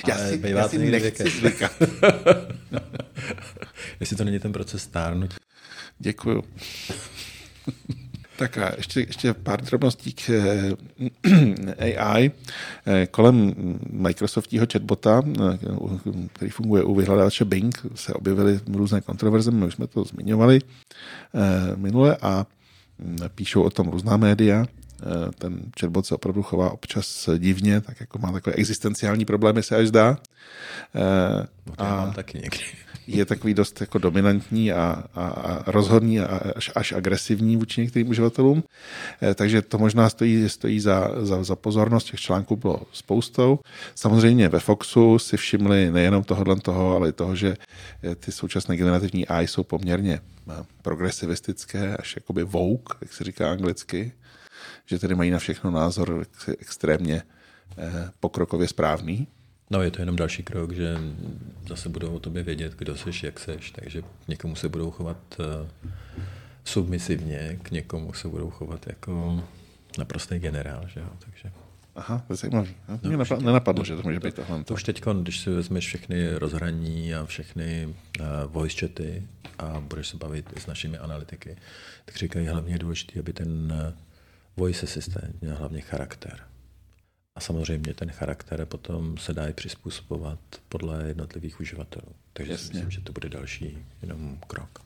já 0.09 0.19
si, 0.19 0.41
já 0.45 0.69
si 0.69 0.79
nechci 0.79 1.31
zvykat. 1.31 1.73
Jestli 4.01 4.17
to 4.17 4.25
není 4.25 4.39
ten 4.39 4.53
proces 4.53 4.83
stárnutí. 4.83 5.37
Děkuju. 5.99 6.45
Tak 8.37 8.59
a 8.59 8.73
ještě, 8.77 9.01
ještě 9.01 9.35
pár 9.35 9.63
drobností 9.63 10.13
k 10.13 10.31
eh, 10.31 11.97
AI. 12.07 12.31
Eh, 12.87 13.07
kolem 13.07 13.55
Microsoftního 13.91 14.67
chatbota, 14.73 15.23
eh, 15.27 15.59
který 16.33 16.51
funguje 16.51 16.83
u 16.83 16.95
vyhledávače 16.95 17.45
Bing, 17.45 17.87
se 17.95 18.13
objevily 18.13 18.61
různé 18.73 19.01
kontroverze, 19.01 19.51
my 19.51 19.67
už 19.67 19.75
jsme 19.75 19.87
to 19.87 20.05
zmiňovali 20.05 20.59
minule 21.77 22.17
a 22.23 22.47
hm, 22.99 23.19
píšou 23.35 23.63
o 23.63 23.71
tom 23.71 23.89
různá 23.89 24.17
média. 24.17 24.67
Ten 25.39 25.61
chatbot 25.81 26.07
se 26.07 26.15
opravdu 26.15 26.43
chová 26.43 26.71
občas 26.71 27.29
divně, 27.39 27.81
tak 27.81 28.01
jako 28.01 28.19
má 28.19 28.33
takové 28.33 28.57
existenciální 28.57 29.25
problémy, 29.25 29.63
se 29.63 29.77
až 29.77 29.89
zdá. 29.89 30.19
No, 31.69 31.75
a 31.79 31.97
mám 31.97 32.13
taky 32.13 32.39
někdy 32.39 32.65
je 33.07 33.25
takový 33.25 33.55
dost 33.55 33.81
jako 33.81 33.99
dominantní 33.99 34.73
a, 34.73 35.05
a, 35.15 35.27
a 35.27 35.71
rozhodný 35.71 36.21
a 36.21 36.41
až, 36.57 36.71
až 36.75 36.93
agresivní 36.93 37.57
vůči 37.57 37.81
některým 37.81 38.09
uživatelům. 38.09 38.65
Eh, 39.23 39.35
takže 39.35 39.63
to 39.63 39.79
možná 39.79 40.11
stojí, 40.11 40.49
stojí 40.49 40.81
za, 40.81 41.11
za, 41.21 41.45
za 41.45 41.57
pozornost. 41.57 42.05
Těch 42.05 42.21
článků 42.21 42.57
bylo 42.57 42.83
spoustou. 42.93 43.59
Samozřejmě 43.95 44.49
ve 44.49 44.61
Foxu 44.61 45.19
si 45.19 45.37
všimli 45.37 45.91
nejenom 45.91 46.25
tohohle 46.25 46.57
toho, 46.57 46.97
ale 46.97 47.09
i 47.09 47.13
toho, 47.13 47.37
že 47.37 47.57
eh, 48.03 48.15
ty 48.15 48.33
současné 48.33 48.77
generativní 48.77 49.29
AI 49.29 49.49
jsou 49.49 49.63
poměrně 49.63 50.21
eh, 50.51 50.53
progresivistické, 50.83 51.97
až 51.97 52.17
jakoby 52.17 52.45
woke, 52.45 52.95
jak 53.01 53.13
se 53.13 53.25
říká 53.25 53.51
anglicky, 53.51 54.13
že 54.87 54.99
tedy 54.99 55.15
mají 55.15 55.31
na 55.31 55.39
všechno 55.39 55.71
názor 55.71 56.27
extrémně 56.61 57.23
pokrokově 58.21 58.69
správný. 58.69 59.27
No, 59.71 59.83
je 59.83 59.91
to 59.91 60.03
jenom 60.03 60.17
další 60.17 60.43
krok, 60.43 60.73
že 60.73 60.99
zase 61.69 61.89
budou 61.89 62.15
o 62.15 62.21
tobě 62.21 62.43
vědět, 62.43 62.75
kdo 62.75 62.97
seš, 62.97 63.23
jak 63.23 63.41
seš, 63.41 63.71
takže 63.71 64.03
někomu 64.29 64.57
se 64.57 64.69
budou 64.69 64.91
chovat 64.91 65.17
uh, 65.39 65.69
submisivně, 66.65 67.59
k 67.63 67.71
někomu 67.71 68.13
se 68.13 68.29
budou 68.29 68.51
chovat 68.51 68.87
jako 68.87 69.45
naprostý 69.99 70.39
generál, 70.39 70.89
že 70.89 71.01
jo, 71.01 71.07
takže... 71.19 71.53
Aha, 71.97 72.25
to 72.27 72.33
je 72.33 72.37
zajímavý. 72.37 72.75
No, 72.89 72.99
mě 73.03 73.17
no, 73.17 73.25
nenapadlo, 73.41 73.83
to, 73.83 73.87
že 73.87 73.97
to 73.97 74.03
může 74.03 74.21
být 74.21 74.35
tohle. 74.35 74.65
To 74.65 74.75
už 74.75 74.83
teď, 74.83 75.05
když 75.23 75.41
si 75.41 75.51
vezmeš 75.51 75.87
všechny 75.87 76.35
rozhraní 76.35 77.15
a 77.15 77.25
všechny 77.25 77.87
uh, 78.21 78.27
voice 78.53 78.87
chaty 78.87 79.23
a 79.59 79.81
budeš 79.81 80.09
se 80.09 80.17
bavit 80.17 80.47
s 80.57 80.67
našimi 80.67 80.99
analytiky, 80.99 81.57
tak 82.05 82.17
říkají 82.17 82.47
hlavně 82.47 82.75
je 82.75 82.79
důležité, 82.79 83.21
aby 83.21 83.33
ten 83.33 83.73
uh, 83.73 83.95
voice 84.57 84.87
assistant 84.87 85.43
měl 85.43 85.57
hlavně 85.57 85.81
charakter. 85.81 86.41
A 87.35 87.41
samozřejmě 87.41 87.95
ten 87.95 88.11
charakter 88.11 88.65
potom 88.65 89.19
se 89.19 89.33
dá 89.33 89.47
i 89.47 89.53
přizpůsobovat 89.53 90.39
podle 90.69 91.05
jednotlivých 91.09 91.61
uživatelů. 91.61 92.13
Takže 92.33 92.53
Jasně. 92.53 92.67
si 92.67 92.73
myslím, 92.73 92.91
že 92.91 93.01
to 93.01 93.13
bude 93.13 93.29
další 93.29 93.79
jenom 94.03 94.39
krok. 94.47 94.85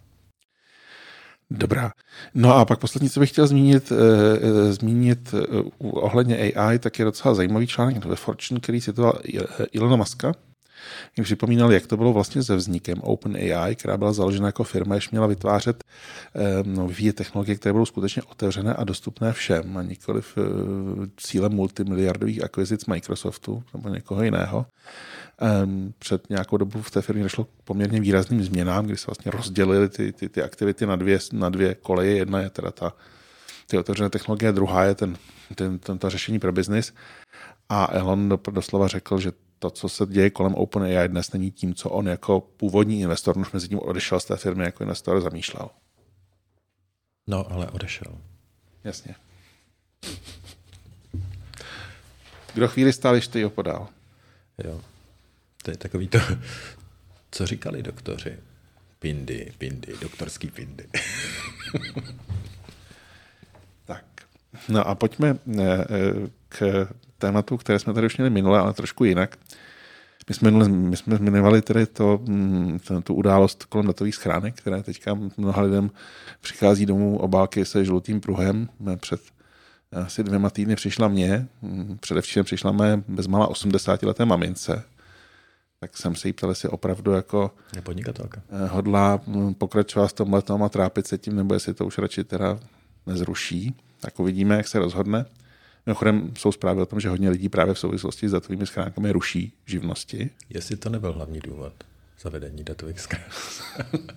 Dobrá. 1.51 1.93
No 2.35 2.55
a 2.55 2.65
pak 2.65 2.79
poslední, 2.79 3.11
co 3.11 3.21
bych 3.21 3.31
chtěl 3.31 3.47
zmínit, 3.47 3.93
e, 3.93 4.73
zmínit 4.73 5.35
e, 5.35 5.47
ohledně 5.79 6.53
AI, 6.53 6.79
tak 6.79 6.99
je 6.99 7.05
docela 7.05 7.35
zajímavý 7.35 7.67
článek 7.67 8.05
ve 8.05 8.17
Fortune, 8.17 8.61
který 8.61 8.81
citoval 8.81 9.21
Ilona 9.73 9.97
Maska, 9.97 10.35
jim 11.17 11.25
připomínal, 11.25 11.73
jak 11.73 11.87
to 11.87 11.97
bylo 11.97 12.13
vlastně 12.13 12.43
se 12.43 12.57
vznikem 12.57 12.99
OpenAI, 13.01 13.77
která 13.77 13.97
byla 13.97 14.13
založena 14.13 14.47
jako 14.47 14.65
firma, 14.65 14.95
jež 14.95 15.11
měla 15.11 15.27
vytvářet 15.27 15.85
no, 16.65 16.89
vyvíjet 16.89 17.17
technologie, 17.17 17.57
které 17.57 17.73
budou 17.73 17.87
skutečně 17.87 18.23
otevřené 18.23 18.75
a 18.75 18.85
dostupné 18.85 19.33
všem, 19.33 19.77
a 19.77 19.83
nikoli 19.83 20.23
eh, 20.39 20.43
cílem 21.17 21.53
multimiliardových 21.53 22.45
akvizic 22.45 22.87
Microsoftu 22.87 23.63
nebo 23.75 23.89
někoho 23.89 24.23
jiného. 24.23 24.67
Před 25.99 26.31
nějakou 26.31 26.57
dobu 26.57 26.83
v 26.83 26.91
té 26.91 27.03
firmě 27.03 27.23
došlo 27.23 27.45
k 27.45 27.49
poměrně 27.65 28.01
výrazným 28.01 28.43
změnám, 28.43 28.87
kdy 28.87 28.97
se 28.97 29.07
vlastně 29.07 29.31
rozdělily 29.31 29.89
ty, 29.89 30.13
ty, 30.13 30.29
ty 30.29 30.43
aktivity 30.43 30.87
na 30.87 30.97
dvě, 30.97 31.19
na 31.33 31.49
dvě 31.49 31.75
koleje. 31.75 32.17
Jedna 32.17 32.41
je 32.41 32.51
teda 32.51 32.71
ta 32.71 32.93
ty 33.67 33.79
otevřené 33.79 34.11
technologie, 34.11 34.53
druhá 34.53 34.85
je 34.85 34.95
ten, 34.95 35.17
ten, 35.55 35.79
ten, 35.79 35.99
to 35.99 36.11
řešení 36.11 36.39
pro 36.39 36.53
biznis. 36.53 36.95
A 37.69 37.89
Elon 37.93 38.39
doslova 38.51 38.89
řekl, 38.89 39.19
že 39.19 39.33
to, 39.59 39.71
co 39.71 39.89
se 39.89 40.07
děje 40.07 40.31
kolem 40.31 40.55
OpenAI 40.55 41.09
dnes, 41.09 41.33
není 41.33 41.51
tím, 41.51 41.75
co 41.75 41.91
on 41.91 42.09
jako 42.09 42.41
původní 42.41 43.01
investor, 43.01 43.39
už 43.39 43.53
mezi 43.53 43.69
tím 43.69 43.79
odešel 43.79 44.21
z 44.21 44.25
té 44.25 44.37
firmy 44.37 44.65
jako 44.65 44.83
investor, 44.83 45.21
zamýšlel. 45.21 45.71
No, 47.27 47.53
ale 47.53 47.67
odešel. 47.67 48.19
Jasně. 48.85 49.15
Kdo 52.55 52.69
chvíli 52.69 52.93
stál, 52.93 53.15
ještě 53.15 53.45
ho 53.45 53.51
podal. 53.51 53.89
Jo. 54.65 54.81
To 55.63 55.71
je 55.71 55.77
takový 55.77 56.09
to, 56.09 56.19
co 57.31 57.47
říkali 57.47 57.83
doktoři. 57.83 58.37
Pindy, 58.99 59.53
pindy, 59.59 59.95
doktorský 60.01 60.51
pindy. 60.51 60.89
tak. 63.85 64.05
No 64.69 64.89
a 64.89 64.95
pojďme 64.95 65.29
eh, 65.29 65.63
eh, 65.63 65.87
k 66.49 66.89
tématu, 67.19 67.57
které 67.57 67.79
jsme 67.79 67.95
tady 67.95 68.07
už 68.07 68.17
měli 68.17 68.31
minule, 68.31 68.59
ale 68.59 68.73
trošku 68.73 69.05
jinak. 69.05 69.37
My 70.29 70.35
jsme, 70.35 70.51
my 70.69 70.97
jsme 70.97 71.17
zmiňovali 71.17 71.63
tedy 71.63 71.87
to, 71.87 72.21
mm, 72.23 72.79
tu 73.05 73.15
událost 73.15 73.65
kolem 73.65 73.87
datových 73.87 74.15
schránek, 74.15 74.55
které 74.55 74.83
teďka 74.83 75.19
mnoha 75.37 75.63
lidem 75.63 75.91
přichází 76.41 76.87
domů 76.87 77.19
obálky 77.19 77.65
se 77.65 77.85
žlutým 77.85 78.21
pruhem. 78.21 78.69
Před 79.01 79.21
asi 79.93 80.25
dvěma 80.25 80.51
týdny 80.51 80.77
přišla 80.77 81.09
mě, 81.09 81.49
mm, 81.63 81.99
předevčím 82.01 82.45
přišla 82.45 82.73
mé 82.73 83.03
bezmála 83.09 83.47
80 83.47 84.03
leté 84.03 84.25
mamince, 84.25 84.85
tak 85.81 85.97
jsem 85.97 86.15
se 86.15 86.29
jí 86.29 86.33
ptal, 86.33 86.51
jestli 86.51 86.69
opravdu 86.69 87.13
jako 87.13 87.51
je 87.77 87.83
podnikatelka. 87.83 88.43
Eh, 88.51 88.67
hodlá 88.67 89.21
mm, 89.27 89.55
pokračovat 89.55 90.09
s 90.09 90.13
tom 90.13 90.33
letom 90.33 90.63
a 90.63 90.69
trápit 90.69 91.07
se 91.07 91.19
tím, 91.19 91.37
nebo 91.37 91.55
jestli 91.55 91.75
to 91.75 91.87
už 91.87 91.99
radši 91.99 92.25
teda 92.25 92.59
nezruší. 93.07 93.75
Tak 94.01 94.21
uvidíme, 94.21 94.57
jak 94.57 94.69
se 94.69 94.79
rozhodne. 94.79 95.25
Mimochodem 95.89 96.31
jsou 96.39 96.53
zprávy 96.53 96.81
o 96.81 96.87
tom, 96.87 97.01
že 97.01 97.09
hodně 97.09 97.31
lidí 97.31 97.49
právě 97.49 97.75
v 97.75 97.79
souvislosti 97.79 98.29
s 98.29 98.33
datovými 98.33 98.67
schránkami 98.67 99.13
ruší 99.13 99.53
živnosti. 99.67 100.31
Jestli 100.51 100.77
to 100.77 100.89
nebyl 100.89 101.13
hlavní 101.13 101.41
důvod 101.41 101.73
zavedení 102.21 102.65
datových 102.65 103.01
schránek. 103.01 103.33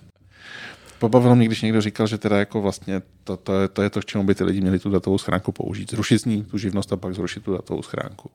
Pobavilo 0.98 1.36
mě, 1.36 1.46
když 1.46 1.62
někdo 1.62 1.80
říkal, 1.80 2.06
že 2.06 2.18
teda 2.18 2.38
jako 2.38 2.60
vlastně 2.60 3.02
to, 3.24 3.36
to, 3.36 3.60
je, 3.60 3.68
to 3.68 3.82
je 3.82 3.90
to, 3.90 4.00
k 4.00 4.04
čemu 4.04 4.24
by 4.24 4.34
ty 4.34 4.44
lidi 4.44 4.60
měli 4.60 4.78
tu 4.78 4.90
datovou 4.90 5.18
schránku 5.18 5.52
použít. 5.52 5.90
Zrušit 5.90 6.18
z 6.18 6.24
ní 6.24 6.44
tu 6.44 6.58
živnost 6.58 6.92
a 6.92 6.96
pak 6.96 7.14
zrušit 7.14 7.44
tu 7.44 7.52
datovou 7.52 7.82
schránku. 7.82 8.30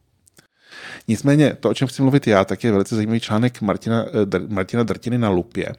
Nicméně 1.08 1.58
to, 1.60 1.70
o 1.70 1.74
čem 1.74 1.88
chci 1.88 2.01
mluvit 2.01 2.27
já, 2.27 2.46
tak 2.46 2.63
je 2.63 2.72
velice 2.72 2.96
zajímavý 2.96 3.20
článek 3.20 3.62
Martina, 3.62 4.06
eh, 4.36 4.39
Martina 4.48 4.84
Drtiny 4.84 5.17
na 5.17 5.29
Lupě, 5.29 5.75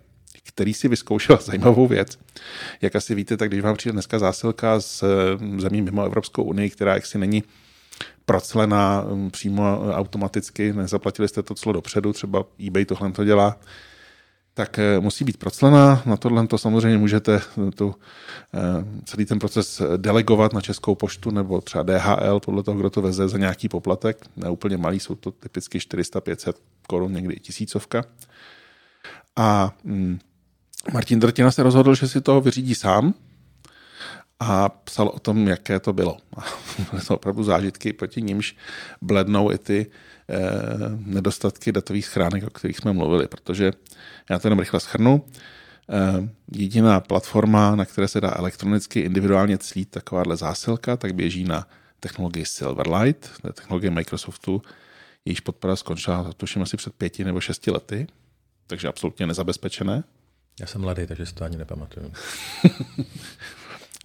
který 0.48 0.74
si 0.74 0.88
vyzkoušel 0.88 1.38
zajímavou 1.44 1.86
věc. 1.86 2.18
Jak 2.82 2.96
asi 2.96 3.14
víte, 3.14 3.36
tak 3.36 3.48
když 3.48 3.60
vám 3.60 3.76
přijde 3.76 3.92
dneska 3.92 4.18
zásilka 4.18 4.80
z 4.80 5.02
eh, 5.02 5.06
zemí 5.60 5.82
mimo 5.82 6.04
Evropskou 6.04 6.42
unii, 6.42 6.70
která 6.70 6.94
jaksi 6.94 7.18
není 7.18 7.42
proclená 8.24 9.04
hm, 9.08 9.30
přímo 9.30 9.92
automaticky, 9.92 10.72
nezaplatili 10.72 11.28
jste 11.28 11.42
to 11.42 11.54
clo 11.54 11.72
dopředu, 11.72 12.12
třeba 12.12 12.44
eBay 12.66 12.84
tohle 12.84 13.12
to 13.12 13.24
dělá, 13.24 13.56
tak 14.54 14.78
eh, 14.78 15.00
musí 15.00 15.24
být 15.24 15.36
proclená. 15.36 16.02
Na 16.06 16.16
tohle 16.16 16.46
to 16.46 16.58
samozřejmě 16.58 16.98
můžete 16.98 17.40
tu, 17.74 17.94
celý 19.04 19.24
ten 19.24 19.38
proces 19.38 19.82
delegovat 19.96 20.52
na 20.52 20.60
Českou 20.60 20.94
poštu 20.94 21.30
nebo 21.30 21.60
třeba 21.60 21.82
DHL, 21.82 22.40
podle 22.40 22.62
toho, 22.62 22.78
kdo 22.78 22.90
to 22.90 23.02
veze 23.02 23.28
za 23.28 23.38
nějaký 23.38 23.68
poplatek. 23.68 24.26
Ne 24.36 24.50
úplně 24.50 24.76
malý, 24.76 25.00
jsou 25.00 25.14
to 25.14 25.30
typicky 25.30 25.78
400-500 25.78 26.52
korun, 26.86 27.12
někdy 27.12 27.34
i 27.34 27.40
tisícovka. 27.40 28.04
A 29.36 29.74
hm, 29.84 30.18
Martin 30.92 31.20
Drtina 31.20 31.50
se 31.50 31.62
rozhodl, 31.62 31.94
že 31.94 32.08
si 32.08 32.20
to 32.20 32.40
vyřídí 32.40 32.74
sám 32.74 33.14
a 34.40 34.68
psal 34.68 35.08
o 35.08 35.18
tom, 35.18 35.48
jaké 35.48 35.80
to 35.80 35.92
bylo. 35.92 36.16
A 36.36 36.40
byly 36.90 37.02
to 37.02 37.14
opravdu 37.14 37.42
zážitky, 37.42 37.92
proti 37.92 38.22
nímž 38.22 38.56
blednou 39.02 39.52
i 39.52 39.58
ty 39.58 39.86
eh, 40.30 40.36
nedostatky 41.06 41.72
datových 41.72 42.06
schránek, 42.06 42.44
o 42.44 42.50
kterých 42.50 42.76
jsme 42.76 42.92
mluvili, 42.92 43.28
protože 43.28 43.72
já 44.30 44.38
to 44.38 44.46
jenom 44.46 44.58
rychle 44.58 44.80
schrnu. 44.80 45.24
Eh, 45.90 46.28
jediná 46.52 47.00
platforma, 47.00 47.76
na 47.76 47.84
které 47.84 48.08
se 48.08 48.20
dá 48.20 48.34
elektronicky 48.36 49.00
individuálně 49.00 49.58
clít 49.58 49.90
takováhle 49.90 50.36
zásilka, 50.36 50.96
tak 50.96 51.14
běží 51.14 51.44
na 51.44 51.68
technologii 52.00 52.44
Silverlight, 52.44 53.30
to 53.42 53.48
je 53.48 53.52
technologie 53.52 53.90
Microsoftu, 53.90 54.62
jejíž 55.24 55.40
podpora 55.40 55.76
skončila, 55.76 56.32
tuším, 56.36 56.62
asi 56.62 56.76
před 56.76 56.94
pěti 56.94 57.24
nebo 57.24 57.40
šesti 57.40 57.70
lety, 57.70 58.06
takže 58.66 58.88
absolutně 58.88 59.26
nezabezpečené. 59.26 60.04
Já 60.60 60.66
jsem 60.66 60.80
mladý, 60.80 61.06
takže 61.06 61.26
si 61.26 61.34
to 61.34 61.44
ani 61.44 61.56
nepamatuju. 61.56 62.12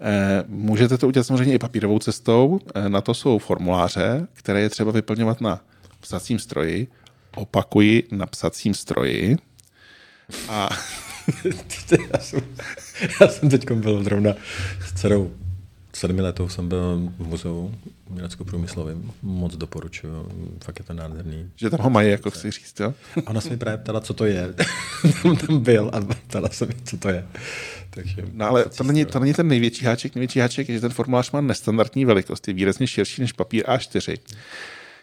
Eh, 0.02 0.44
můžete 0.48 0.98
to 0.98 1.08
udělat 1.08 1.24
samozřejmě 1.24 1.54
i 1.54 1.60
papírovou 1.60 2.00
cestou. 2.00 2.60
Eh, 2.76 2.90
na 2.90 3.02
to 3.02 3.14
jsou 3.14 3.38
formuláře, 3.38 4.28
které 4.34 4.62
je 4.62 4.70
třeba 4.70 4.92
vyplňovat 4.92 5.42
na 5.42 5.62
psacím 6.00 6.40
stroji. 6.40 6.88
Opakuji 7.36 8.08
na 8.12 8.26
psacím 8.26 8.74
stroji. 8.74 9.38
A... 10.50 10.70
já 12.14 12.20
jsem, 12.20 12.42
já 13.22 13.28
jsem 13.28 13.50
teď 13.50 13.72
byl 13.72 14.04
zrovna 14.04 14.34
s 14.88 14.94
dcerou 14.94 15.32
sedmi 15.96 16.22
letou 16.22 16.50
jsem 16.50 16.70
byl 16.70 17.12
v 17.18 17.28
muzeu 17.28 17.76
umělecko-průmyslovým. 18.10 19.12
Moc 19.22 19.56
doporučuju. 19.56 20.28
Fakt 20.64 20.80
je 20.80 20.86
to 20.86 20.94
nádherný. 20.94 21.52
Že 21.56 21.70
tam 21.70 21.80
ho 21.80 21.90
mají, 21.90 22.12
jako 22.12 22.32
chci 22.32 22.52
říct, 22.52 22.80
jo? 22.80 22.94
A 23.26 23.30
ona 23.30 23.42
se 23.42 23.50
mi 23.50 23.58
právě 23.58 23.78
ptala, 23.78 24.02
co 24.02 24.14
to 24.14 24.26
je. 24.26 24.54
tam, 25.24 25.36
tam 25.36 25.60
byl 25.60 25.92
a 25.94 26.02
ptala 26.28 26.50
se 26.50 26.66
mi, 26.66 26.74
co 26.84 26.98
to 26.98 27.10
je. 27.10 27.28
Takže 27.90 28.26
no 28.34 28.46
ale 28.46 28.66
to 28.66 28.84
není, 28.84 29.06
to 29.06 29.20
není 29.20 29.34
ten 29.34 29.48
největší 29.48 29.86
háček. 29.86 30.16
Největší 30.16 30.40
háček 30.40 30.70
je, 30.70 30.76
že 30.76 30.82
ten 30.82 30.92
formulář 30.92 31.32
má 31.32 31.42
nestandardní 31.42 32.06
velikost. 32.06 32.48
Je 32.48 32.54
výrazně 32.54 32.88
širší 32.88 33.22
než 33.22 33.32
papír 33.32 33.64
A4. 33.66 34.18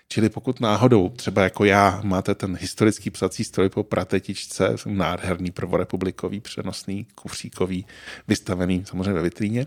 Čili 0.09 0.29
pokud 0.29 0.61
náhodou, 0.61 1.09
třeba 1.09 1.43
jako 1.43 1.65
já, 1.65 2.01
máte 2.05 2.35
ten 2.35 2.57
historický 2.61 3.11
psací 3.11 3.45
stroj 3.45 3.69
po 3.69 3.85
pratetičce, 3.85 4.77
nádherný 4.87 5.51
prvorepublikový, 5.51 6.41
přenosný, 6.41 7.07
kufříkový, 7.15 7.87
vystavený 8.29 8.83
samozřejmě 8.87 9.13
ve 9.13 9.23
vitríně, 9.23 9.67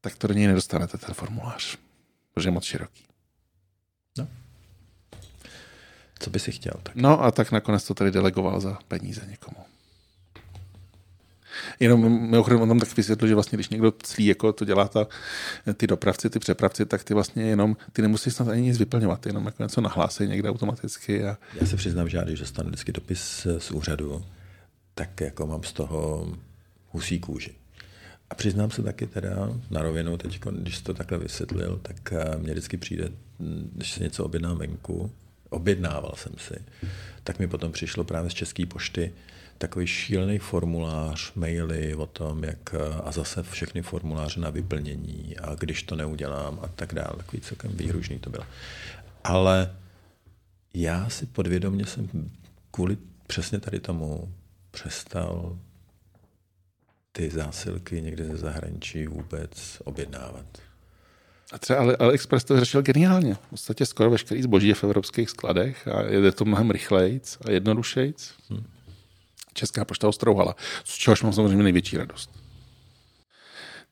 tak 0.00 0.16
to 0.16 0.26
do 0.26 0.34
něj 0.34 0.46
nedostanete, 0.46 0.98
ten 0.98 1.14
formulář, 1.14 1.78
protože 2.34 2.48
je 2.48 2.52
moc 2.52 2.64
široký. 2.64 3.04
No. 4.18 4.28
Co 6.18 6.30
by 6.30 6.38
si 6.38 6.52
chtěl? 6.52 6.74
Tak? 6.82 6.96
No 6.96 7.22
a 7.22 7.30
tak 7.30 7.52
nakonec 7.52 7.84
to 7.84 7.94
tady 7.94 8.10
delegoval 8.10 8.60
za 8.60 8.78
peníze 8.88 9.26
někomu. 9.30 9.56
Jenom 11.80 12.00
mimochodem 12.00 12.60
on 12.60 12.68
tam 12.68 12.78
tak 12.78 12.96
vysvětlil, 12.96 13.28
že 13.28 13.34
vlastně 13.34 13.56
když 13.56 13.68
někdo 13.68 13.92
clí, 14.02 14.26
jako 14.26 14.52
to 14.52 14.64
dělá 14.64 14.88
ta, 14.88 15.06
ty 15.76 15.86
dopravci, 15.86 16.30
ty 16.30 16.38
přepravci, 16.38 16.86
tak 16.86 17.04
ty 17.04 17.14
vlastně 17.14 17.42
jenom, 17.42 17.76
ty 17.92 18.02
nemusí 18.02 18.30
snad 18.30 18.48
ani 18.48 18.62
nic 18.62 18.78
vyplňovat, 18.78 19.26
jenom 19.26 19.46
jako 19.46 19.62
něco 19.62 19.80
nahlásí 19.80 20.26
někde 20.26 20.50
automaticky. 20.50 21.24
A... 21.24 21.38
Já 21.60 21.66
se 21.66 21.76
přiznám, 21.76 22.08
že 22.08 22.16
já, 22.16 22.24
když 22.24 22.40
dostanu 22.40 22.68
vždycky 22.68 22.92
dopis 22.92 23.46
z 23.58 23.70
úřadu, 23.70 24.24
tak 24.94 25.20
jako 25.20 25.46
mám 25.46 25.62
z 25.62 25.72
toho 25.72 26.28
husí 26.90 27.20
kůži. 27.20 27.54
A 28.30 28.34
přiznám 28.34 28.70
se 28.70 28.82
taky 28.82 29.06
teda 29.06 29.50
na 29.70 29.82
rovinu, 29.82 30.16
teď, 30.16 30.40
když 30.50 30.80
to 30.80 30.94
takhle 30.94 31.18
vysvětlil, 31.18 31.80
tak 31.82 32.12
eh, 32.12 32.36
mě 32.38 32.52
vždycky 32.52 32.76
přijde, 32.76 33.08
hm, 33.40 33.70
když 33.74 33.92
se 33.92 34.02
něco 34.02 34.24
objednám 34.24 34.58
venku, 34.58 35.10
objednával 35.48 36.12
jsem 36.16 36.32
si, 36.38 36.54
tak 37.24 37.38
mi 37.38 37.48
potom 37.48 37.72
přišlo 37.72 38.04
právě 38.04 38.30
z 38.30 38.34
České 38.34 38.66
pošty 38.66 39.12
takový 39.60 39.86
šílený 39.86 40.38
formulář, 40.38 41.32
maily 41.34 41.94
o 41.94 42.06
tom, 42.06 42.44
jak 42.44 42.74
eh, 42.74 42.94
a 43.04 43.12
zase 43.12 43.42
všechny 43.42 43.82
formuláře 43.82 44.40
na 44.40 44.50
vyplnění 44.50 45.38
a 45.38 45.54
když 45.54 45.82
to 45.82 45.96
neudělám 45.96 46.58
a 46.62 46.68
tak 46.68 46.94
dále. 46.94 47.12
Takový 47.16 47.40
celkem 47.40 47.70
výhružný 47.72 48.18
to 48.18 48.30
bylo. 48.30 48.44
Ale 49.24 49.76
já 50.74 51.08
si 51.08 51.26
podvědomě 51.26 51.86
jsem 51.86 52.30
kvůli 52.70 52.96
přesně 53.26 53.60
tady 53.60 53.80
tomu 53.80 54.34
přestal 54.70 55.58
ty 57.12 57.30
zásilky 57.30 58.02
někde 58.02 58.24
ze 58.24 58.36
zahraničí 58.36 59.06
vůbec 59.06 59.82
objednávat. 59.84 60.46
A 61.52 61.58
třeba 61.58 61.80
AliExpress 61.98 62.44
to 62.44 62.60
řešil 62.60 62.82
geniálně. 62.82 63.34
V 63.34 63.38
podstatě 63.38 63.86
skoro 63.86 64.10
veškerý 64.10 64.42
zboží 64.42 64.68
je 64.68 64.74
v 64.74 64.84
evropských 64.84 65.30
skladech 65.30 65.88
a 65.88 66.02
jede 66.02 66.32
to 66.32 66.44
mnohem 66.44 66.70
rychlejc 66.70 67.38
a 67.44 67.50
jednodušejc. 67.50 68.34
Hmm. 68.50 68.64
Česká 69.52 69.84
pošta 69.84 70.08
ostrouhala, 70.08 70.56
z 70.84 70.94
čehož 70.94 71.22
mám 71.22 71.32
samozřejmě 71.32 71.62
největší 71.62 71.96
radost. 71.96 72.30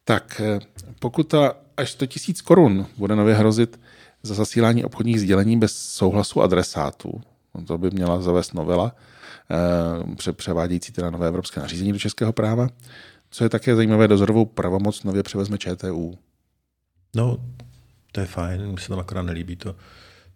Tak 0.05 0.41
eh, 0.45 0.59
pokuta 0.99 1.57
až 1.77 1.91
100 1.91 2.05
000 2.05 2.15
korun 2.45 2.87
bude 2.97 3.17
nově 3.17 3.35
hrozit 3.35 3.81
za 4.23 4.35
zasílání 4.35 4.85
obchodních 4.85 5.21
sdělení 5.21 5.59
bez 5.59 5.77
souhlasu 5.77 6.43
adresátů. 6.43 7.21
To 7.67 7.79
by 7.79 7.91
měla 7.91 8.23
zavést 8.23 8.55
novela, 8.55 8.95
převádějící 10.33 10.93
teda 10.93 11.11
nové 11.11 11.29
evropské 11.29 11.61
nařízení 11.61 11.93
do 11.93 11.99
českého 11.99 12.33
práva. 12.33 12.69
Co 13.31 13.45
je 13.45 13.51
také 13.51 13.77
zajímavé, 13.77 14.09
dozorovou 14.09 14.45
pravomoc 14.45 15.05
nově 15.05 15.23
převezme 15.23 15.59
ČTU. 15.59 16.19
No, 17.17 17.39
to 18.13 18.21
je 18.21 18.27
fajn, 18.27 18.73
mi 18.73 18.81
se 18.81 18.89
tam 18.89 18.99
akorát 18.99 19.23
nelíbí 19.23 19.57
to 19.57 19.77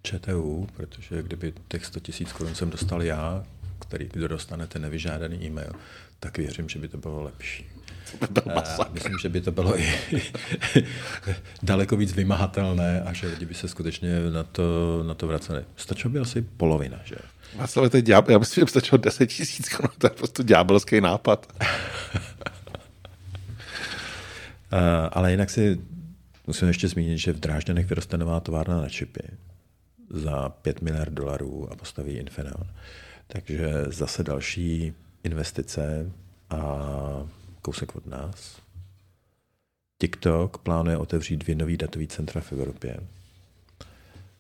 ČTU, 0.02 0.66
protože 0.76 1.22
kdyby 1.22 1.52
těch 1.68 1.86
100 1.86 2.00
tisíc 2.00 2.32
korun 2.32 2.54
jsem 2.54 2.70
dostal 2.70 3.02
já, 3.02 3.44
který 3.92 4.08
kdo 4.12 4.28
dostane 4.28 4.66
ten 4.66 4.82
nevyžádaný 4.82 5.46
e-mail, 5.46 5.72
tak 6.20 6.38
věřím, 6.38 6.68
že 6.68 6.78
by 6.78 6.88
to 6.88 6.96
bylo 6.96 7.22
lepší. 7.22 7.66
To 8.32 8.42
Myslím, 8.92 9.18
že 9.18 9.28
by 9.28 9.40
to 9.40 9.52
bylo 9.52 9.80
i 9.80 9.92
daleko 11.62 11.96
víc 11.96 12.12
vymahatelné 12.12 13.02
a 13.02 13.12
že 13.12 13.26
lidi 13.26 13.44
by 13.44 13.54
se 13.54 13.68
skutečně 13.68 14.30
na 14.30 14.42
to, 14.42 15.02
na 15.06 15.14
to 15.14 15.26
vraceli. 15.26 15.64
Stačilo 15.76 16.12
by 16.12 16.18
asi 16.18 16.42
polovina, 16.42 17.00
že? 17.04 17.16
Václav, 17.56 17.90
to 17.90 17.96
je 17.96 18.02
já 18.06 18.38
myslím, 18.38 18.60
že 18.60 18.64
by 18.64 18.70
stačilo 18.70 18.98
10 18.98 19.26
tisíc 19.26 19.68
korun, 19.68 19.90
to 19.98 20.06
je 20.06 20.10
prostě 20.10 20.42
ďábelský 20.42 21.00
nápad. 21.00 21.52
Eh, 24.74 25.08
ale 25.12 25.30
jinak 25.30 25.50
si 25.50 25.80
musím 26.46 26.68
ještě 26.68 26.88
zmínit, 26.88 27.18
že 27.18 27.32
v 27.32 27.40
Drážďanech 27.40 27.86
vyroste 27.86 28.18
nová 28.18 28.40
továrna 28.40 28.80
na 28.80 28.88
čipy 28.88 29.22
za 30.10 30.48
5 30.48 30.82
miliard 30.82 31.12
dolarů 31.12 31.72
a 31.72 31.76
postaví 31.76 32.12
Infineon. 32.12 32.66
Takže 33.32 33.84
zase 33.86 34.22
další 34.22 34.94
investice 35.24 36.12
a 36.50 36.58
kousek 37.62 37.96
od 37.96 38.06
nás. 38.06 38.60
TikTok 40.00 40.58
plánuje 40.58 40.96
otevřít 40.96 41.36
dvě 41.36 41.54
nový 41.54 41.76
datový 41.76 42.08
centra 42.08 42.40
v 42.40 42.52
Evropě, 42.52 42.96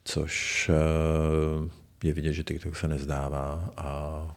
což 0.04 0.70
eh, 0.74 2.06
je 2.06 2.12
vidět, 2.12 2.32
že 2.32 2.44
TikTok 2.44 2.76
se 2.76 2.88
nezdává 2.88 3.72
a 3.76 4.36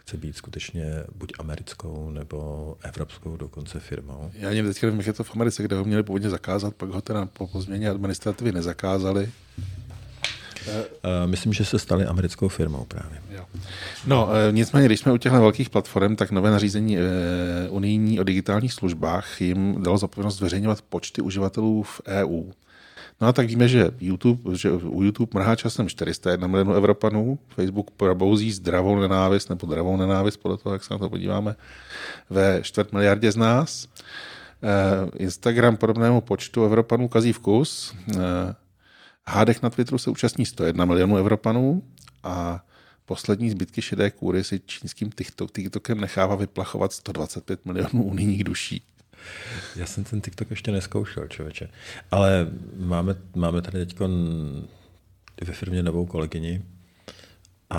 chce 0.00 0.16
být 0.16 0.36
skutečně 0.36 1.04
buď 1.14 1.32
americkou 1.38 2.10
nebo 2.10 2.76
evropskou 2.82 3.36
dokonce 3.36 3.80
firmou. 3.80 4.30
Já 4.34 4.48
ani 4.48 4.62
teď 4.62 4.82
nevím, 4.82 4.98
jak 4.98 5.06
je 5.06 5.12
to 5.12 5.24
v 5.24 5.36
Americe, 5.36 5.62
kde 5.62 5.76
ho 5.76 5.84
měli 5.84 6.02
původně 6.02 6.30
zakázat, 6.30 6.74
pak 6.74 6.88
ho 6.88 7.00
teda 7.00 7.26
po 7.26 7.50
změně 7.60 7.90
administrativy 7.90 8.52
nezakázali. 8.52 9.30
Uh, 10.68 11.30
myslím, 11.30 11.52
že 11.52 11.64
se 11.64 11.78
stali 11.78 12.04
americkou 12.04 12.48
firmou 12.48 12.84
právě. 12.88 13.18
No, 14.06 14.28
e, 14.34 14.52
nicméně, 14.52 14.86
když 14.86 15.00
jsme 15.00 15.12
u 15.12 15.16
těchto 15.16 15.40
velkých 15.40 15.70
platform, 15.70 16.16
tak 16.16 16.30
nové 16.30 16.50
nařízení 16.50 16.98
e, 16.98 17.02
unijní 17.68 18.20
o 18.20 18.24
digitálních 18.24 18.72
službách 18.72 19.40
jim 19.40 19.82
dalo 19.82 19.98
zapovinnost 19.98 20.36
zveřejňovat 20.36 20.82
počty 20.82 21.22
uživatelů 21.22 21.82
v 21.82 22.00
EU. 22.06 22.44
No 23.20 23.28
a 23.28 23.32
tak 23.32 23.46
víme, 23.46 23.68
že 23.68 23.90
YouTube, 24.00 24.56
že 24.56 24.72
u 24.72 25.02
YouTube 25.02 25.30
mrhá 25.34 25.56
časem 25.56 25.88
401 25.88 26.46
milionů 26.46 26.74
Evropanů, 26.74 27.38
Facebook 27.48 27.90
probouzí 27.90 28.52
zdravou 28.52 29.00
nenávist 29.00 29.48
nebo 29.48 29.66
zdravou 29.66 29.96
nenávist, 29.96 30.36
podle 30.36 30.56
toho, 30.56 30.72
jak 30.72 30.84
se 30.84 30.94
na 30.94 30.98
to 30.98 31.10
podíváme, 31.10 31.56
ve 32.30 32.60
čtvrt 32.62 32.92
miliardě 32.92 33.32
z 33.32 33.36
nás. 33.36 33.88
Eh, 34.62 35.10
Instagram 35.16 35.76
podobnému 35.76 36.20
počtu 36.20 36.64
Evropanů 36.64 37.08
kazí 37.08 37.32
vkus. 37.32 37.94
Hádech 39.28 39.62
na 39.62 39.70
Twitteru 39.70 39.98
se 39.98 40.10
účastní 40.10 40.46
101 40.46 40.84
milionů 40.84 41.16
Evropanů 41.16 41.82
a 42.22 42.64
poslední 43.04 43.50
zbytky 43.50 43.82
šedé 43.82 44.10
kůry 44.10 44.44
si 44.44 44.60
čínským 44.66 45.10
TikTok, 45.10 45.52
TikTokem 45.52 46.00
nechává 46.00 46.34
vyplachovat 46.34 46.92
125 46.92 47.66
milionů 47.66 48.04
unijních 48.04 48.44
duší. 48.44 48.82
Já 49.76 49.86
jsem 49.86 50.04
ten 50.04 50.20
TikTok 50.20 50.50
ještě 50.50 50.72
neskoušel, 50.72 51.28
člověče. 51.28 51.68
Ale 52.10 52.46
máme, 52.76 53.16
máme 53.34 53.62
tady 53.62 53.86
teď 53.86 53.98
ve 55.44 55.52
firmě 55.52 55.82
novou 55.82 56.06
kolegyni 56.06 56.62
a 57.70 57.78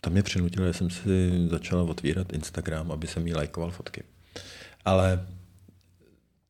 tam 0.00 0.12
mě 0.12 0.22
přinutilo, 0.22 0.66
že 0.66 0.72
jsem 0.72 0.90
si 0.90 1.30
začal 1.50 1.80
otvírat 1.90 2.32
Instagram, 2.32 2.92
aby 2.92 3.06
jsem 3.06 3.26
jí 3.26 3.34
lajkoval 3.34 3.70
fotky. 3.70 4.02
Ale 4.84 5.26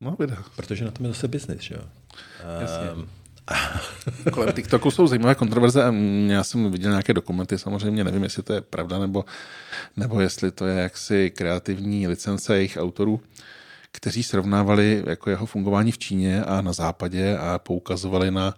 No, 0.01 0.15
videa. 0.19 0.43
Protože 0.55 0.85
na 0.85 0.91
tom 0.91 1.05
je 1.05 1.11
zase 1.11 1.27
biznis, 1.27 1.61
že 1.61 1.75
jo? 1.75 1.81
Um, 2.95 3.09
Kolem 4.33 4.53
TikToku 4.53 4.91
jsou 4.91 5.07
zajímavé 5.07 5.35
kontroverze 5.35 5.93
já 6.27 6.43
jsem 6.43 6.71
viděl 6.71 6.91
nějaké 6.91 7.13
dokumenty, 7.13 7.57
samozřejmě 7.57 8.03
nevím, 8.03 8.23
jestli 8.23 8.43
to 8.43 8.53
je 8.53 8.61
pravda, 8.61 8.99
nebo, 8.99 9.25
nebo 9.97 10.21
jestli 10.21 10.51
to 10.51 10.67
je 10.67 10.81
jaksi 10.81 11.31
kreativní 11.31 12.07
licence 12.07 12.55
jejich 12.55 12.77
autorů, 12.77 13.21
kteří 13.91 14.23
srovnávali 14.23 15.03
jako 15.07 15.29
jeho 15.29 15.45
fungování 15.45 15.91
v 15.91 15.97
Číně 15.97 16.43
a 16.43 16.61
na 16.61 16.73
západě 16.73 17.37
a 17.37 17.59
poukazovali 17.59 18.31
na 18.31 18.53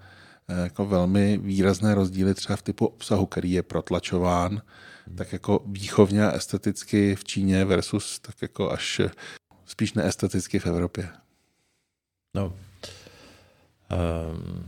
eh, 0.47 0.63
jako 0.63 0.85
velmi 0.85 1.37
výrazné 1.37 1.95
rozdíly 1.95 2.33
třeba 2.33 2.55
v 2.55 2.61
typu 2.61 2.85
obsahu, 2.85 3.25
který 3.25 3.51
je 3.51 3.63
protlačován, 3.63 4.61
tak 5.17 5.33
jako 5.33 5.63
výchovně 5.65 6.25
a 6.25 6.31
esteticky 6.31 7.15
v 7.15 7.23
Číně 7.23 7.65
versus 7.65 8.19
tak 8.19 8.35
jako 8.41 8.71
až 8.71 9.01
spíš 9.65 9.93
neesteticky 9.93 10.59
v 10.59 10.65
Evropě. 10.65 11.09
No. 12.35 12.53
Um, 13.91 14.65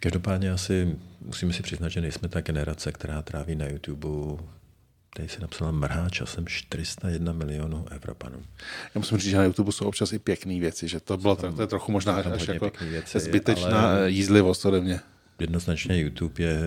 každopádně 0.00 0.50
asi 0.50 0.96
musíme 1.20 1.52
si 1.52 1.62
přiznat, 1.62 1.88
že 1.88 2.00
nejsme 2.00 2.28
ta 2.28 2.40
generace, 2.40 2.92
která 2.92 3.22
tráví 3.22 3.54
na 3.54 3.66
YouTube 3.66 4.08
Tady 5.16 5.28
se 5.28 5.40
napsala 5.40 5.70
mrhá 5.70 6.08
časem 6.08 6.46
401 6.46 7.32
milionů 7.32 7.86
Evropanů. 7.90 8.42
Já 8.94 8.98
musím 8.98 9.18
říct, 9.18 9.30
že 9.30 9.36
na 9.36 9.44
YouTube 9.44 9.72
jsou 9.72 9.86
občas 9.86 10.12
i 10.12 10.18
pěkné 10.18 10.60
věci, 10.60 10.88
že 10.88 11.00
to 11.00 11.16
bylo 11.16 11.36
tam, 11.36 11.56
to 11.56 11.62
je 11.62 11.66
trochu 11.66 11.92
možná 11.92 12.14
až 12.14 12.48
jako 12.48 12.70
věci, 12.80 13.20
zbytečná 13.20 13.90
ale 13.90 14.10
jízlivost 14.10 14.66
ode 14.66 14.80
mě. 14.80 15.00
Jednoznačně 15.40 16.00
YouTube 16.00 16.42
je 16.42 16.60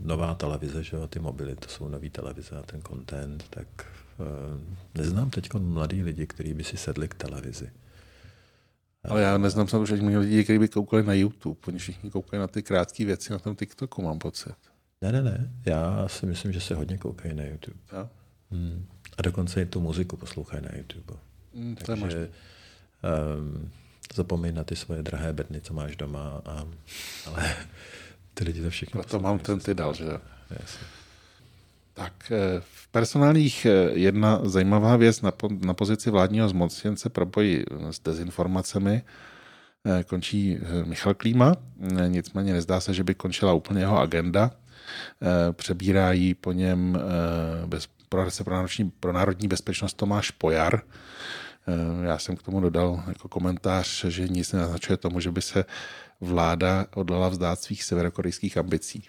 nová 0.00 0.34
televize, 0.34 0.82
že 0.82 0.96
jo, 0.96 1.06
ty 1.06 1.18
mobily, 1.18 1.54
to 1.54 1.68
jsou 1.68 1.88
nový 1.88 2.10
televize 2.10 2.56
a 2.58 2.62
ten 2.62 2.82
content, 2.82 3.44
tak 3.50 3.66
uh, 4.18 4.26
neznám 4.94 5.30
teď 5.30 5.52
mladý 5.54 6.02
lidi, 6.02 6.26
kteří 6.26 6.54
by 6.54 6.64
si 6.64 6.76
sedli 6.76 7.08
k 7.08 7.14
televizi. 7.14 7.70
Ale 9.04 9.22
já 9.22 9.38
neznám 9.38 9.68
samozřejmě 9.68 10.18
lidi, 10.18 10.44
kteří 10.44 10.58
by 10.58 10.68
koukali 10.68 11.02
na 11.02 11.14
YouTube. 11.14 11.60
Oni 11.66 11.78
všichni 11.78 12.10
koukají 12.10 12.40
na 12.40 12.46
ty 12.46 12.62
krátké 12.62 13.04
věci 13.04 13.32
na 13.32 13.38
tom 13.38 13.56
TikToku, 13.56 14.02
mám 14.02 14.18
pocit. 14.18 14.54
Ne, 15.00 15.12
ne, 15.12 15.22
ne. 15.22 15.52
Já 15.66 16.08
si 16.08 16.26
myslím, 16.26 16.52
že 16.52 16.60
se 16.60 16.74
hodně 16.74 16.98
koukají 16.98 17.34
na 17.34 17.44
YouTube. 17.44 17.78
Ja. 17.92 18.08
Hmm. 18.50 18.86
A 19.18 19.22
dokonce 19.22 19.62
i 19.62 19.66
tu 19.66 19.80
muziku 19.80 20.16
poslouchají 20.16 20.62
na 20.62 20.68
YouTube. 20.76 21.14
Hmm, 21.54 21.76
to 21.76 21.84
Takže 21.84 22.30
um, 23.38 23.70
zapomeň 24.14 24.54
na 24.54 24.64
ty 24.64 24.76
svoje 24.76 25.02
drahé 25.02 25.32
bedny, 25.32 25.60
co 25.60 25.74
máš 25.74 25.96
doma. 25.96 26.42
A, 26.44 26.66
ale 27.26 27.56
ty 28.34 28.44
lidi 28.44 28.62
to 28.62 28.70
všechno... 28.70 29.02
Proto 29.02 29.20
mám 29.20 29.38
ten 29.38 29.60
ty 29.60 29.74
dal, 29.74 29.94
že 29.94 30.04
jo? 30.04 30.18
Tak 31.98 32.32
eh, 32.32 32.60
v 32.60 32.88
personálních 32.88 33.66
eh, 33.66 33.90
jedna 33.92 34.40
zajímavá 34.42 34.96
věc 34.96 35.22
na, 35.22 35.32
na 35.60 35.74
pozici 35.74 36.10
vládního 36.10 36.48
zmocněnce 36.48 37.08
pro 37.08 37.26
boj 37.26 37.64
s 37.90 38.00
dezinformacemi 38.00 39.02
eh, 39.84 40.04
končí 40.04 40.58
Michal 40.84 41.14
Klíma, 41.14 41.56
nicméně 42.06 42.52
nezdá 42.52 42.80
se, 42.80 42.94
že 42.94 43.04
by 43.04 43.14
končila 43.14 43.52
úplně 43.52 43.80
jeho 43.80 43.98
agenda. 43.98 44.50
Přebírají 45.52 46.34
po 46.34 46.52
něm 46.52 46.98
bez, 47.66 47.88
pro, 48.08 48.26
pro, 48.44 48.54
národní, 48.54 48.90
pro 49.00 49.12
národní 49.12 49.48
bezpečnost 49.48 49.94
Tomáš 49.94 50.30
Pojar. 50.30 50.82
Já 52.02 52.18
jsem 52.18 52.36
k 52.36 52.42
tomu 52.42 52.60
dodal 52.60 53.02
jako 53.08 53.28
komentář, 53.28 54.04
že 54.04 54.28
nic 54.28 54.52
nenaznačuje 54.52 54.96
tomu, 54.96 55.20
že 55.20 55.30
by 55.30 55.42
se 55.42 55.64
vláda 56.20 56.86
odlala 56.94 57.28
vzdát 57.28 57.60
svých 57.60 57.84
severokorejských 57.84 58.58
ambicí. 58.58 59.04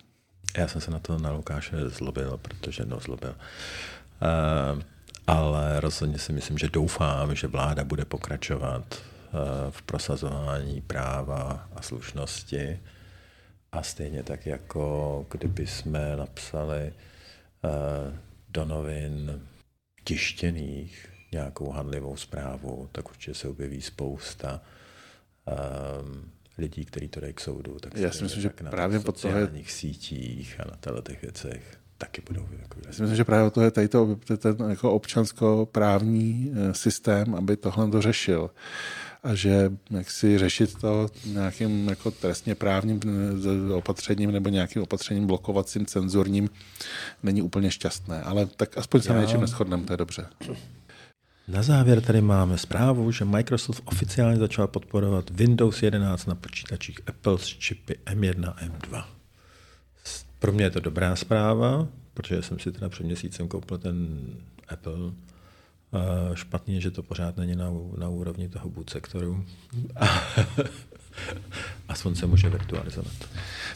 Já 0.58 0.68
jsem 0.68 0.82
se 0.82 0.92
na 0.92 1.00
to 1.00 1.18
na 1.18 1.32
Lukáše 1.32 1.90
zlobil, 1.90 2.38
protože 2.38 2.86
no 2.86 3.00
zlobil. 3.00 3.36
Uh, 4.22 4.82
ale 5.28 5.80
rozhodně 5.80 6.20
si 6.20 6.34
myslím, 6.34 6.58
že 6.58 6.70
doufám, 6.70 7.36
že 7.36 7.48
vláda 7.48 7.84
bude 7.84 8.06
pokračovat 8.06 8.84
uh, 8.94 9.40
v 9.72 9.82
prosazování 9.82 10.82
práva 10.82 11.70
a 11.76 11.82
slušnosti. 11.82 12.80
A 13.72 13.84
stejně 13.84 14.24
tak, 14.24 14.46
jako 14.46 15.26
kdyby 15.32 15.68
jsme 15.68 16.16
napsali 16.16 16.94
uh, 17.64 18.14
do 18.50 18.66
novin 18.66 19.42
tištěných 20.04 21.10
nějakou 21.32 21.72
handlivou 21.72 22.18
zprávu, 22.18 22.90
tak 22.92 23.10
určitě 23.10 23.34
se 23.34 23.48
objeví 23.48 23.82
spousta 23.82 24.62
um, 26.02 26.32
lidí, 26.60 26.86
kteří 26.86 27.08
to 27.08 27.20
dají 27.20 27.34
k 27.34 27.40
soudu. 27.40 27.80
Tak 27.80 27.98
Já 27.98 28.12
si 28.12 28.24
myslím, 28.24 28.42
že 28.42 28.50
právě 28.70 29.00
po 29.00 29.12
sociálních 29.12 29.72
sítích 29.72 30.60
a 30.60 30.92
na 30.92 31.02
těch 31.02 31.22
věcech 31.22 31.80
taky 32.00 32.22
budou. 32.28 32.48
Jako 32.62 32.80
Já 32.88 32.94
si 32.94 33.02
myslím, 33.02 33.18
že 33.18 33.24
právě 33.24 33.52
to 33.52 33.62
je 33.62 33.72
tady 33.72 33.88
to, 33.88 34.20
ten 34.38 34.56
jako 34.70 34.94
občansko-právní 34.94 36.52
eh, 36.54 36.74
systém, 36.74 37.36
aby 37.36 37.58
tohle 37.58 37.92
to 37.92 38.02
řešil. 38.02 38.50
A 39.24 39.36
že 39.36 39.72
jak 39.90 40.12
si 40.12 40.38
řešit 40.38 40.76
to 40.82 41.10
nějakým 41.26 41.88
jako 41.90 42.12
trestně 42.12 42.56
právním 42.56 43.00
eh, 43.70 43.74
opatřením 43.74 44.32
nebo 44.32 44.50
nějakým 44.50 44.82
opatřením 44.82 45.28
blokovacím, 45.28 45.86
cenzurním 45.86 46.50
není 47.24 47.42
úplně 47.42 47.72
šťastné. 47.72 48.22
Ale 48.22 48.46
tak 48.46 48.78
aspoň 48.78 49.02
se 49.02 49.14
na 49.14 49.22
něčem 49.22 49.42
neschodneme, 49.42 49.84
to 49.84 49.94
je 49.94 49.98
dobře. 49.98 50.28
Na 51.50 51.64
závěr 51.64 52.02
tady 52.02 52.22
máme 52.22 52.58
zprávu, 52.58 53.12
že 53.12 53.26
Microsoft 53.26 53.82
oficiálně 53.86 54.38
začal 54.38 54.68
podporovat 54.68 55.30
Windows 55.30 55.84
11 55.84 56.26
na 56.26 56.36
počítačích 56.36 57.00
Apple 57.08 57.38
s 57.38 57.46
čipy 57.46 57.96
M1 58.06 58.50
a 58.50 58.66
M2. 58.66 59.04
Pro 60.40 60.52
mě 60.52 60.64
je 60.64 60.70
to 60.70 60.80
dobrá 60.80 61.16
zpráva, 61.16 61.88
protože 62.14 62.42
jsem 62.42 62.60
si 62.60 62.72
teda 62.72 62.90
před 62.90 63.04
měsícem 63.04 63.48
koupil 63.48 63.78
ten 63.78 64.20
Apple. 64.68 65.12
Špatně 66.34 66.76
je, 66.76 66.82
že 66.82 66.92
to 66.92 67.04
pořád 67.04 67.38
není 67.38 67.56
na, 67.56 67.70
na 67.98 68.10
úrovni 68.10 68.50
toho 68.50 68.70
boot 68.70 68.90
sektoru. 68.90 69.46
Aspoň 71.88 72.16
se 72.16 72.26
může 72.26 72.50
virtualizovat. 72.50 73.14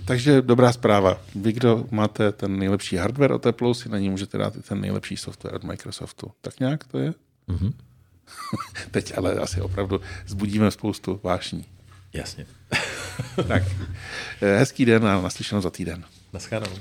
Takže 0.05 0.41
dobrá 0.41 0.71
zpráva. 0.71 1.21
Vy, 1.35 1.53
kdo 1.53 1.85
máte 1.91 2.31
ten 2.31 2.59
nejlepší 2.59 2.95
hardware 2.95 3.31
od 3.31 3.47
Apple, 3.47 3.75
si 3.75 3.89
na 3.89 3.99
ní 3.99 4.09
můžete 4.09 4.37
dát 4.37 4.55
i 4.55 4.61
ten 4.61 4.81
nejlepší 4.81 5.17
software 5.17 5.55
od 5.55 5.63
Microsoftu. 5.63 6.31
Tak 6.41 6.59
nějak 6.59 6.83
to 6.83 6.99
je? 6.99 7.13
Mm-hmm. 7.47 7.73
Teď 8.91 9.17
ale 9.17 9.33
asi 9.33 9.61
opravdu 9.61 10.01
zbudíme 10.27 10.71
spoustu 10.71 11.19
vášní. 11.23 11.65
Jasně. 12.13 12.45
tak, 13.47 13.63
hezký 14.41 14.85
den 14.85 15.07
a 15.07 15.21
naslyšenou 15.21 15.61
za 15.61 15.69
týden. 15.69 16.03
Naschledanou. 16.33 16.75